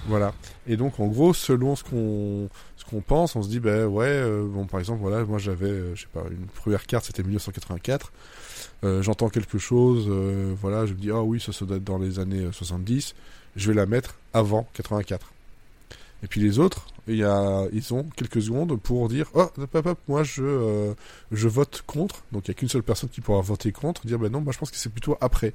[0.07, 0.33] Voilà.
[0.67, 4.07] Et donc en gros, selon ce qu'on ce qu'on pense, on se dit ben ouais,
[4.07, 7.23] euh, bon par exemple voilà, moi j'avais euh, je sais pas une première carte, c'était
[7.23, 8.11] 1984.
[8.83, 11.99] Euh, J'entends quelque chose, euh, voilà, je me dis ah oui ça doit être dans
[11.99, 13.13] les années euh, 70.
[13.55, 15.31] Je vais la mettre avant 84.
[16.23, 19.99] Et puis les autres, y a, ils ont quelques secondes pour dire oh hop, hop,
[20.07, 20.93] moi je euh,
[21.31, 22.23] je vote contre.
[22.31, 24.53] Donc il y a qu'une seule personne qui pourra voter contre, dire ben non, moi
[24.53, 25.53] je pense que c'est plutôt après.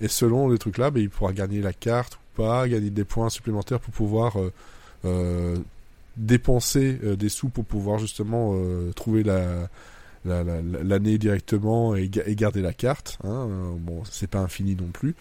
[0.00, 3.30] Et selon les trucs là, ben, il pourra gagner la carte pas, gagner des points
[3.30, 4.52] supplémentaires pour pouvoir euh,
[5.04, 5.56] euh,
[6.16, 8.54] dépenser euh, des sous pour pouvoir justement
[8.94, 9.68] trouver la
[10.24, 13.16] la- la- la- l'année directement et, ga- et garder la carte.
[13.22, 13.46] Hein.
[13.78, 15.14] Bon, c'est pas infini non plus.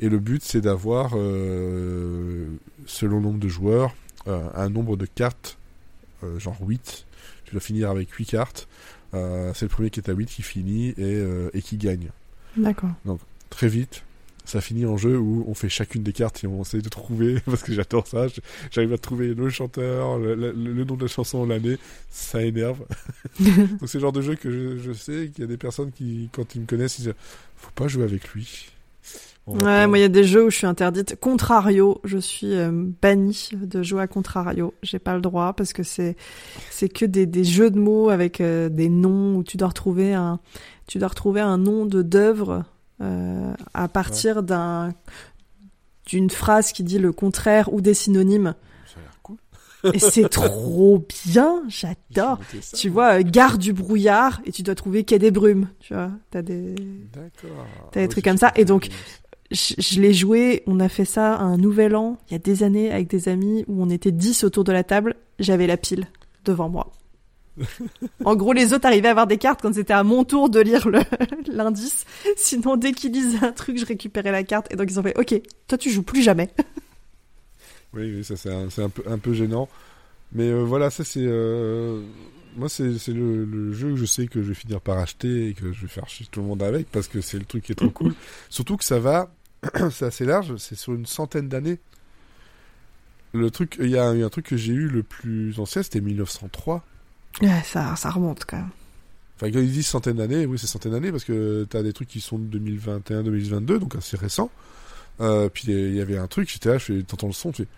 [0.00, 2.46] Et le but, c'est d'avoir, euh,
[2.86, 3.94] selon le nombre de joueurs,
[4.26, 5.58] euh, un nombre de cartes,
[6.24, 7.06] euh, genre 8.
[7.44, 8.66] Tu dois finir avec 8 cartes.
[9.12, 11.22] C'est le premier qui est à 8 qui finit et,
[11.54, 12.08] et qui gagne.
[12.56, 12.90] D'accord.
[13.50, 14.02] Très vite,
[14.48, 17.40] ça finit en jeu où on fait chacune des cartes et on essaye de trouver,
[17.46, 18.26] parce que j'adore ça,
[18.70, 21.78] j'arrive à trouver le chanteur, le, le- le nom de la chanson, l'année,
[22.10, 22.80] ça énerve.
[23.40, 25.92] Donc c'est le genre de jeu que je, je sais qu'il y a des personnes
[25.92, 27.14] qui, quand ils me connaissent, ils disent
[27.56, 28.66] faut pas jouer avec lui.
[29.46, 31.16] Ouais, pas- moi il y a des jeux où je suis interdite.
[31.20, 32.70] Contrario, je suis euh,
[33.00, 34.74] bannie de jouer à Contrario.
[34.82, 36.16] J'ai pas le droit parce que c'est
[36.70, 40.12] c'est que des, des jeux de mots avec euh, des noms où tu dois retrouver
[40.12, 40.38] un
[40.86, 42.64] tu dois retrouver un nom de d'œuvre
[43.00, 44.92] euh, à partir d'un
[46.06, 48.54] d'une phrase qui dit le contraire ou des synonymes.
[48.86, 49.36] Ça a l'air cool.
[49.92, 52.38] Et c'est trop bien, j'adore.
[52.74, 55.68] Tu vois, euh, gare du brouillard et tu dois trouver quai des brumes.
[55.80, 56.74] Tu vois, t'as des
[57.12, 57.66] D'accord.
[57.92, 58.52] T'as des Ouais, trucs comme ça.
[58.56, 58.88] Et donc,
[59.50, 62.38] je, je l'ai joué, on a fait ça à un nouvel an, il y a
[62.38, 65.76] des années, avec des amis, où on était 10 autour de la table, j'avais la
[65.76, 66.06] pile
[66.46, 66.90] devant moi.
[68.24, 70.60] en gros, les autres arrivaient à avoir des cartes quand c'était à mon tour de
[70.60, 70.88] lire
[71.46, 72.04] l'indice.
[72.36, 74.66] Sinon, dès qu'ils lisaient un truc, je récupérais la carte.
[74.72, 76.50] Et donc, ils ont fait, ok, toi, tu joues plus jamais.
[77.94, 79.66] Oui, oui, ça c'est un, peu, un peu gênant.
[80.32, 81.24] Mais euh, voilà, ça c'est.
[81.24, 82.02] euh,
[82.54, 85.54] Moi, c'est le, le jeu que je sais que je vais finir par acheter et
[85.54, 87.72] que je vais faire chier tout le monde avec parce que c'est le truc qui
[87.72, 88.14] est trop cool.
[88.50, 89.32] Surtout que ça va.
[89.90, 91.78] c'est assez large, c'est sur une centaine d'années.
[93.32, 96.84] Le truc, il y a un truc que j'ai eu le plus ancien, c'était 1903.
[97.42, 98.68] Ouais, ça, ça remonte quand même.
[99.36, 102.08] Enfin, quand ils disent centaine d'années, oui, c'est centaine d'années parce que t'as des trucs
[102.08, 104.50] qui sont de 2021, 2022, donc assez récents.
[105.20, 107.62] Euh, puis il y avait un truc, j'étais là, je fais, t'entends le son, tu
[107.62, 107.68] fais,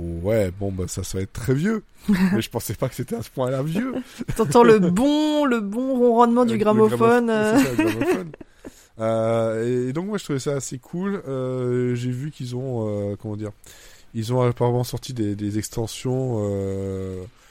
[0.00, 1.82] ouais, bon, bah ça, ça va être très vieux.
[2.32, 3.94] Mais je pensais pas que c'était à ce point-là vieux.
[4.36, 7.30] T'entends le bon, le bon ronronnement du le gramophone.
[7.30, 7.58] euh.
[7.58, 8.30] c'est ça, le gramophone.
[8.98, 11.22] Euh, et donc moi je trouvais ça assez cool.
[11.28, 13.50] Euh, J'ai vu qu'ils ont euh, comment dire,
[14.14, 16.38] ils ont apparemment sorti des, des extensions.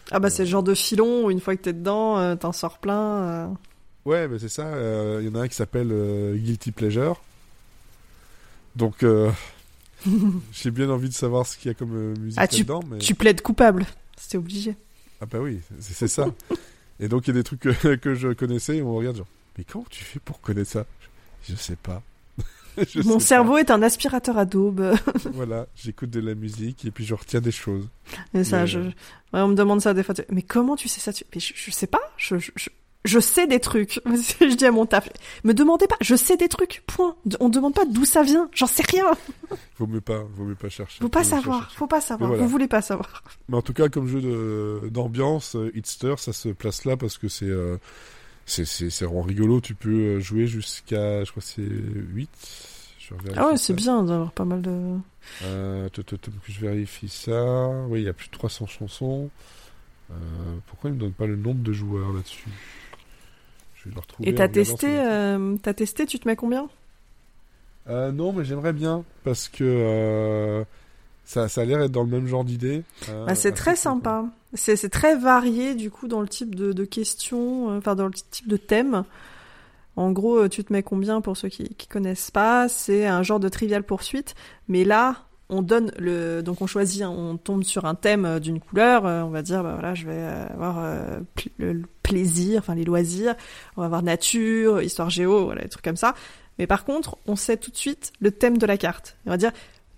[0.06, 0.10] Euh...
[0.12, 2.52] Ah bah, c'est le genre de filon où une fois que t'es dedans, euh, t'en
[2.52, 2.98] sors plein.
[3.24, 3.48] euh.
[4.06, 4.68] Ouais, mais c'est ça.
[4.68, 7.22] euh, Il y en a un qui s'appelle euh, Guilty Pleasure.
[8.76, 9.32] Donc euh,
[10.52, 12.82] j'ai bien envie de savoir ce qu'il y a comme euh, musique Ah, tu- là-dedans.
[12.90, 12.98] Mais...
[13.00, 13.86] Tu plaides coupable.
[14.18, 14.76] C'était obligé.
[15.22, 16.28] Ah bah oui, c'est c'est ça.
[17.00, 19.28] et donc il y a des trucs que, que je connaissais et on regarde genre,
[19.58, 20.86] mais comment tu fais pour connaître ça?
[21.48, 22.02] Je sais pas.
[23.06, 24.94] Mon cerveau est un aspirateur à daube.
[25.34, 27.88] Voilà, j'écoute de la musique et puis je retiens des choses.
[28.34, 28.92] Et ça, Mais- je, ouais,
[29.34, 30.16] on me demande ça des fois.
[30.30, 31.24] Mais comment tu sais ça tu...
[31.34, 32.02] Mais je, je sais pas.
[32.18, 32.52] Je, je,
[33.04, 34.02] je, sais des trucs.
[34.40, 35.10] je dis à mon taf.
[35.44, 35.98] Me demandez pas.
[36.02, 36.84] Je sais des trucs.
[36.88, 37.16] Point.
[37.40, 38.50] On demande pas d'où ça vient.
[38.54, 39.06] J'en sais rien.
[39.78, 41.02] Vaut mieux pas, vaut mieux pas chercher.
[41.02, 41.62] Faut pas savoir.
[41.64, 41.78] chercher.
[41.78, 42.30] Faut pas savoir.
[42.30, 42.44] Voilà.
[42.44, 43.24] Vous voulez pas savoir.
[43.50, 47.28] Mais en tout cas, comme jeu d'ambiance, euh, Hitster, ça se place là parce que
[47.28, 47.78] c'est euh,
[48.46, 49.62] c'est vraiment rigolo.
[49.62, 52.30] Tu peux euh, jouer jusqu'à, je crois c'est 8.
[53.00, 54.98] Je vais vérifier Ah ouais, c'est bien d'avoir pas mal de.
[55.44, 56.02] Euh, que
[56.48, 57.70] je vérifie ça.
[57.88, 59.30] Oui, il y a plus de 300 chansons.
[60.12, 60.16] Euh,
[60.68, 62.50] pourquoi il me donne pas le nombre de joueurs là-dessus?
[63.76, 64.30] Je vais le retrouver.
[64.30, 66.06] Et t'as testé, euh, testé.
[66.06, 66.70] Tu te mets combien?
[67.88, 70.66] Non, mais j'aimerais bien parce que
[71.26, 72.84] ça, ça a l'air être dans le même genre d'idée.
[73.10, 74.26] Euh, bah, C'est très sympa.
[74.54, 78.14] C'est très varié du coup dans le type de, de questions, euh, enfin dans le
[78.14, 79.04] type de thème.
[79.98, 82.70] En gros, euh, tu te mets combien pour ceux qui, qui connaissent pas?
[82.70, 84.36] C'est un genre de trivial poursuite,
[84.68, 89.04] mais là, on donne le, donc on choisit, on tombe sur un thème d'une couleur.
[89.04, 90.22] On va dire, bah voilà, je vais
[90.52, 91.20] avoir euh,
[91.58, 93.36] le plaisir, enfin les loisirs.
[93.78, 96.16] On va avoir nature, histoire géo, voilà, des trucs comme ça.
[96.58, 99.18] Mais par contre, on sait tout de suite le thème de la carte.
[99.26, 99.52] On va dire,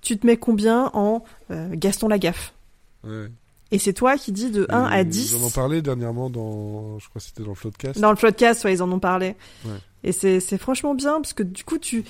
[0.08, 2.54] tu te mets combien en euh, Gaston Lagaffe
[3.04, 3.28] Ouais.
[3.72, 5.34] Et c'est toi qui dis de 1 à Et 10.
[5.34, 8.00] Ils en ont parlé dernièrement dans, je crois que c'était dans le Floodcast.
[8.00, 9.36] Dans le podcast, ouais, ils en ont parlé.
[9.66, 9.72] Ouais.
[10.04, 12.06] Et c'est, franchement bien parce que du coup, tu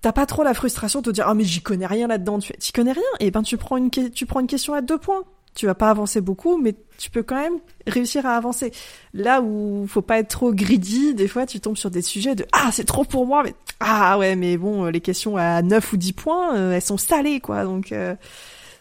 [0.00, 2.38] t'as pas trop la frustration de te dire ah mais j'y connais rien là-dedans.
[2.38, 3.02] Tu t'y connais rien?
[3.20, 5.24] Et ben tu prends une tu prends une question à deux points.
[5.56, 8.72] Tu vas pas avancer beaucoup, mais tu peux quand même réussir à avancer.
[9.14, 12.46] Là où faut pas être trop greedy, des fois tu tombes sur des sujets de
[12.52, 15.92] ah c'est trop pour moi, mais ah ouais mais bon euh, les questions à 9
[15.92, 17.64] ou 10 points, euh, elles sont salées quoi.
[17.64, 18.14] Donc euh,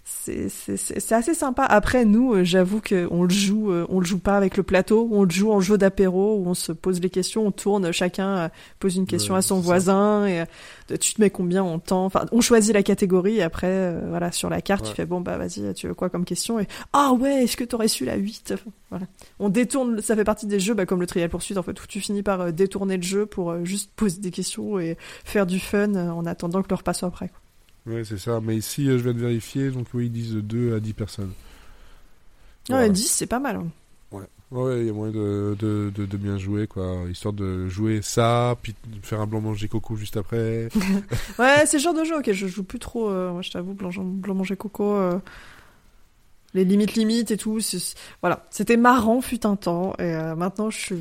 [0.07, 1.63] c'est c'est c'est c'est assez sympa.
[1.63, 4.61] Après nous, euh, j'avoue que on le joue, euh, on le joue pas avec le
[4.61, 7.91] plateau, on le joue en jeu d'apéro où on se pose les questions, on tourne,
[7.91, 8.49] chacun euh,
[8.79, 9.61] pose une question Ouais, à son ça.
[9.65, 10.43] voisin et
[10.99, 12.05] tu te mets combien en temps?
[12.05, 14.91] Enfin, on choisit la catégorie et après euh, voilà sur la carte, Ouais.
[14.91, 16.59] tu fais bon bah vas-y, tu veux quoi comme question?
[16.59, 19.05] Et ah ouais, est-ce que t'aurais su la 8 Enfin, Voilà.
[19.39, 21.87] On détourne, ça fait partie des jeux bah, comme le Trial Poursuite en fait où
[21.87, 25.95] tu finis par détourner le jeu pour juste poser des questions et faire du fun
[25.95, 27.29] en attendant que le repas soit prêt.
[27.29, 27.39] quoi.
[27.85, 28.39] Ouais, c'est ça.
[28.41, 31.33] Mais ici, euh, je viens de vérifier, donc oui, ils disent 2 à 10 personnes.
[32.69, 32.89] Ouais, Voilà.
[32.89, 33.57] 10 c'est pas mal.
[33.57, 33.67] hein.
[34.51, 37.03] Ouais, il y a moyen de, de, de, de bien jouer, quoi.
[37.09, 40.69] Histoire de jouer ça, puis de faire un blanc manger coco juste après.
[41.39, 43.09] Ouais, c'est le genre de jeu auquel je joue plus trop.
[43.09, 45.17] euh, moi, je t'avoue, blanc, blanc manger coco, euh,
[46.55, 47.59] les limites limites et tout.
[48.21, 49.93] Voilà, c'était marrant fut un temps.
[49.99, 50.95] Et euh, maintenant, je suis.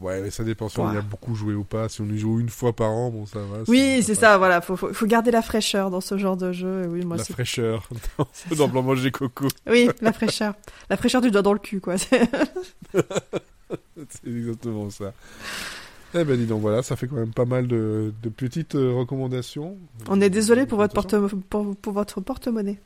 [0.00, 1.88] Ouais, mais ça dépend si on y a beaucoup joué ou pas.
[1.88, 3.58] Si on y joue une fois par an, bon, ça va.
[3.66, 4.36] Oui, c'est ça.
[4.36, 6.84] Voilà, faut, faut, faut garder la fraîcheur dans ce genre de jeu.
[6.84, 7.88] Et oui, moi, La fraîcheur
[8.56, 9.48] dans blanc manger coco.
[9.66, 10.54] Oui, la fraîcheur.
[10.90, 11.96] La fraîcheur du doigt dans le cul, quoi.
[11.98, 12.28] C'est-
[14.26, 15.12] exactement ça.
[16.14, 18.94] Eh ben dis donc voilà, ça fait quand même pas mal de, de petites euh,
[18.94, 19.76] recommandations.
[20.08, 21.14] On est désolé pour votre, porte
[21.50, 22.78] pour, pour votre porte-monnaie.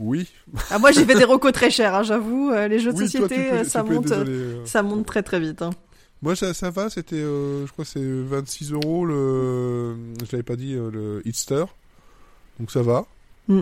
[0.00, 0.26] Oui.
[0.70, 2.50] Ah, moi, j'ai fait des recos très chers, hein, j'avoue.
[2.50, 4.02] euh, les jeux de oui, toi, tu société, peux, euh, ça monte.
[4.06, 4.64] désolé, euh.
[4.66, 5.60] Ça monte très très vite.
[5.62, 5.70] Hein.
[6.22, 10.56] Moi, ça, ça va, c'était, euh, je crois c'est 26 euros le, je l'avais pas
[10.56, 11.64] dit, le Hitster.
[12.58, 13.04] Donc ça va.
[13.48, 13.60] Mm.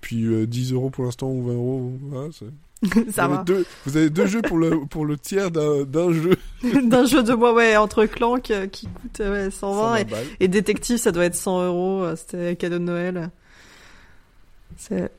[0.00, 1.92] Puis euh, 10 euros pour l'instant ou 20 euros.
[2.02, 2.44] voilà, ça
[2.82, 3.24] vous, va.
[3.36, 6.36] avez deux, vous avez deux jeux pour le, pour le tiers d'un, d'un jeu.
[6.84, 10.26] D'un jeu de moi, ouais, entre Clank euh, qui coûte ouais, 120 et, 120 balles.
[10.40, 12.04] Et détective, ça doit être 100 euros.
[12.16, 13.30] C'était cadeau de Noël.
[14.76, 15.10] C'est.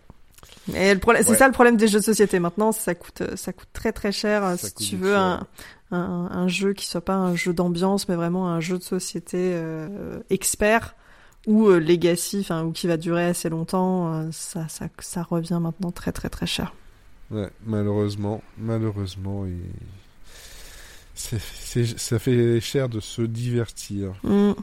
[0.73, 2.39] Et le problème, c'est ça le problème des jeux de société.
[2.39, 4.41] Maintenant, ça coûte, ça coûte très très cher.
[4.57, 5.45] Ça si tu veux un,
[5.91, 5.99] un,
[6.31, 10.19] un jeu qui soit pas un jeu d'ambiance, mais vraiment un jeu de société euh,
[10.31, 10.95] expert
[11.45, 15.59] ou euh, legacy, enfin ou qui va durer assez longtemps, euh, ça, ça, ça revient
[15.61, 16.73] maintenant très très très cher.
[17.29, 19.59] Ouais, malheureusement, malheureusement, il...
[21.13, 24.13] c'est, c'est- ça fait cher de se divertir.
[24.23, 24.29] Mm.
[24.49, 24.55] Ouais,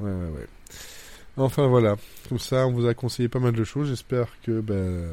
[0.00, 0.48] ouais, ouais.
[1.36, 1.96] Enfin voilà,
[2.28, 3.88] comme ça, on vous a conseillé pas mal de choses.
[3.88, 5.10] J'espère que ben,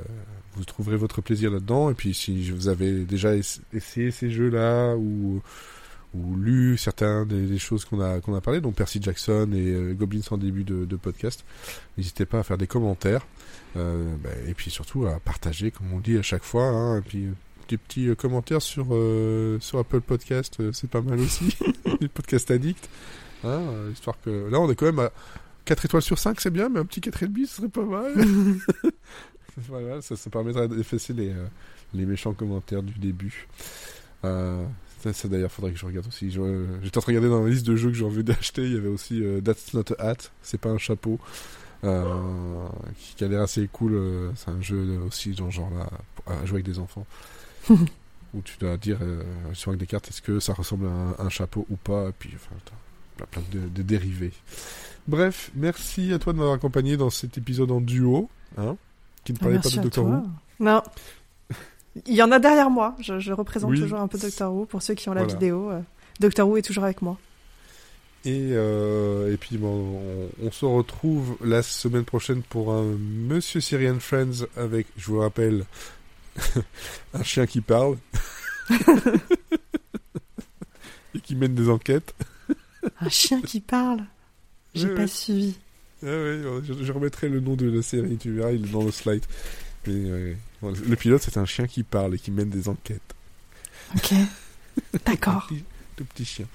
[0.53, 1.89] vous trouverez votre plaisir là-dedans.
[1.89, 5.41] Et puis, si vous avez déjà ess- essayé ces jeux-là ou,
[6.13, 9.72] ou lu certains des, des choses qu'on a qu'on a parlé, dont Percy Jackson et
[9.74, 11.43] euh, Goblins en début de, de podcast,
[11.97, 13.26] n'hésitez pas à faire des commentaires.
[13.78, 16.65] Euh, ben, et puis surtout à partager, comme on dit à chaque fois.
[16.65, 17.28] Hein, et puis
[17.67, 21.57] des petits euh, commentaires sur euh, sur Apple Podcast, euh, c'est pas mal aussi.
[21.99, 22.89] les podcasts addicts.
[23.43, 25.11] Hein, euh, histoire que là on est quand même à
[25.66, 28.14] 4 étoiles sur 5 c'est bien mais un petit 4,5 ce serait pas mal.
[29.68, 31.45] Voilà ça, ça permettra d'effacer les, euh,
[31.93, 33.47] les méchants commentaires du début.
[34.24, 34.64] Euh,
[35.01, 36.32] ça, ça, d'ailleurs faudrait que je regarde aussi.
[36.38, 38.64] Euh, j'étais en train de regarder dans la liste de jeux que j'ai envie d'acheter.
[38.64, 40.18] Il y avait aussi euh, That's Not a Hat.
[40.41, 41.20] C'est pas un chapeau.
[41.84, 42.68] Euh,
[42.99, 45.72] qui, qui a l'air assez cool euh, c'est un jeu euh, aussi dans ce genre
[45.72, 45.89] là
[46.28, 47.07] à jouer avec des enfants.
[47.70, 51.30] Où tu dois dire euh, sur des cartes est-ce que ça ressemble à un, un
[51.30, 52.09] chapeau ou pas?
[52.09, 52.55] Et puis enfin
[53.32, 54.32] plein de, de dérivés
[55.08, 58.76] Bref, merci à toi de m'avoir accompagné dans cet épisode en duo, hein,
[59.24, 60.06] qui ne parlait pas de Doctor.
[60.06, 60.24] Who.
[60.60, 60.82] Non.
[62.06, 62.95] Il y en a derrière moi.
[62.99, 63.80] Je, je représente Oui.
[63.80, 64.66] toujours un peu Doctor Who.
[64.66, 65.34] Pour ceux qui ont la Voilà.
[65.34, 65.82] vidéo, euh,
[66.20, 67.18] Doctor Who est toujours avec moi.
[68.24, 73.60] Et, euh, et puis bon, on, on se retrouve la semaine prochaine pour un Monsieur
[73.62, 75.66] Syrian Friends avec, je vous rappelle,
[77.16, 77.97] un chien qui parle
[81.16, 82.14] et qui mène des enquêtes.
[83.02, 84.04] Un chien qui parle.
[84.74, 85.09] J'ai Oui, pas oui.
[85.09, 85.55] suivi.
[86.03, 86.07] Ah
[86.63, 89.24] je, je remettrai le nom de la série, tu verras, il est dans le slide.
[89.88, 93.01] Mais, bon, le pilote, c'est un chien qui parle et qui mène des enquêtes.
[93.95, 94.13] Ok.
[95.05, 95.45] D'accord.
[95.47, 95.63] Tout petit-
[95.97, 96.45] tout petit chien.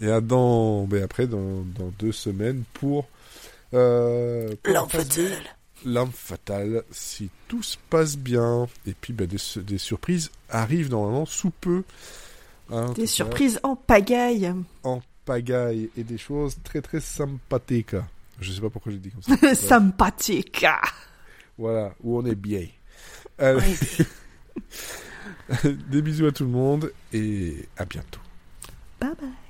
[0.00, 3.08] Et à dans, ben après, dans, dans deux semaines, pour...
[3.74, 5.20] Euh, pour B,
[5.84, 8.66] L'arme fatale, si tout se passe bien.
[8.86, 11.84] Et puis, ben, des, su- des surprises arrivent normalement sous peu.
[12.70, 14.52] hein, Des cas, surprises en pagaille.
[14.84, 17.96] en pagaille et des choses très très sympathiques.
[18.40, 19.54] Je sais pas pourquoi j'ai dit comme ça.
[19.54, 20.64] Sympathique.
[21.58, 22.66] Voilà, où on est bien.
[23.42, 23.60] Euh,
[25.90, 28.20] des bisous à tout le monde et à bientôt.
[28.98, 29.47] Bye bye.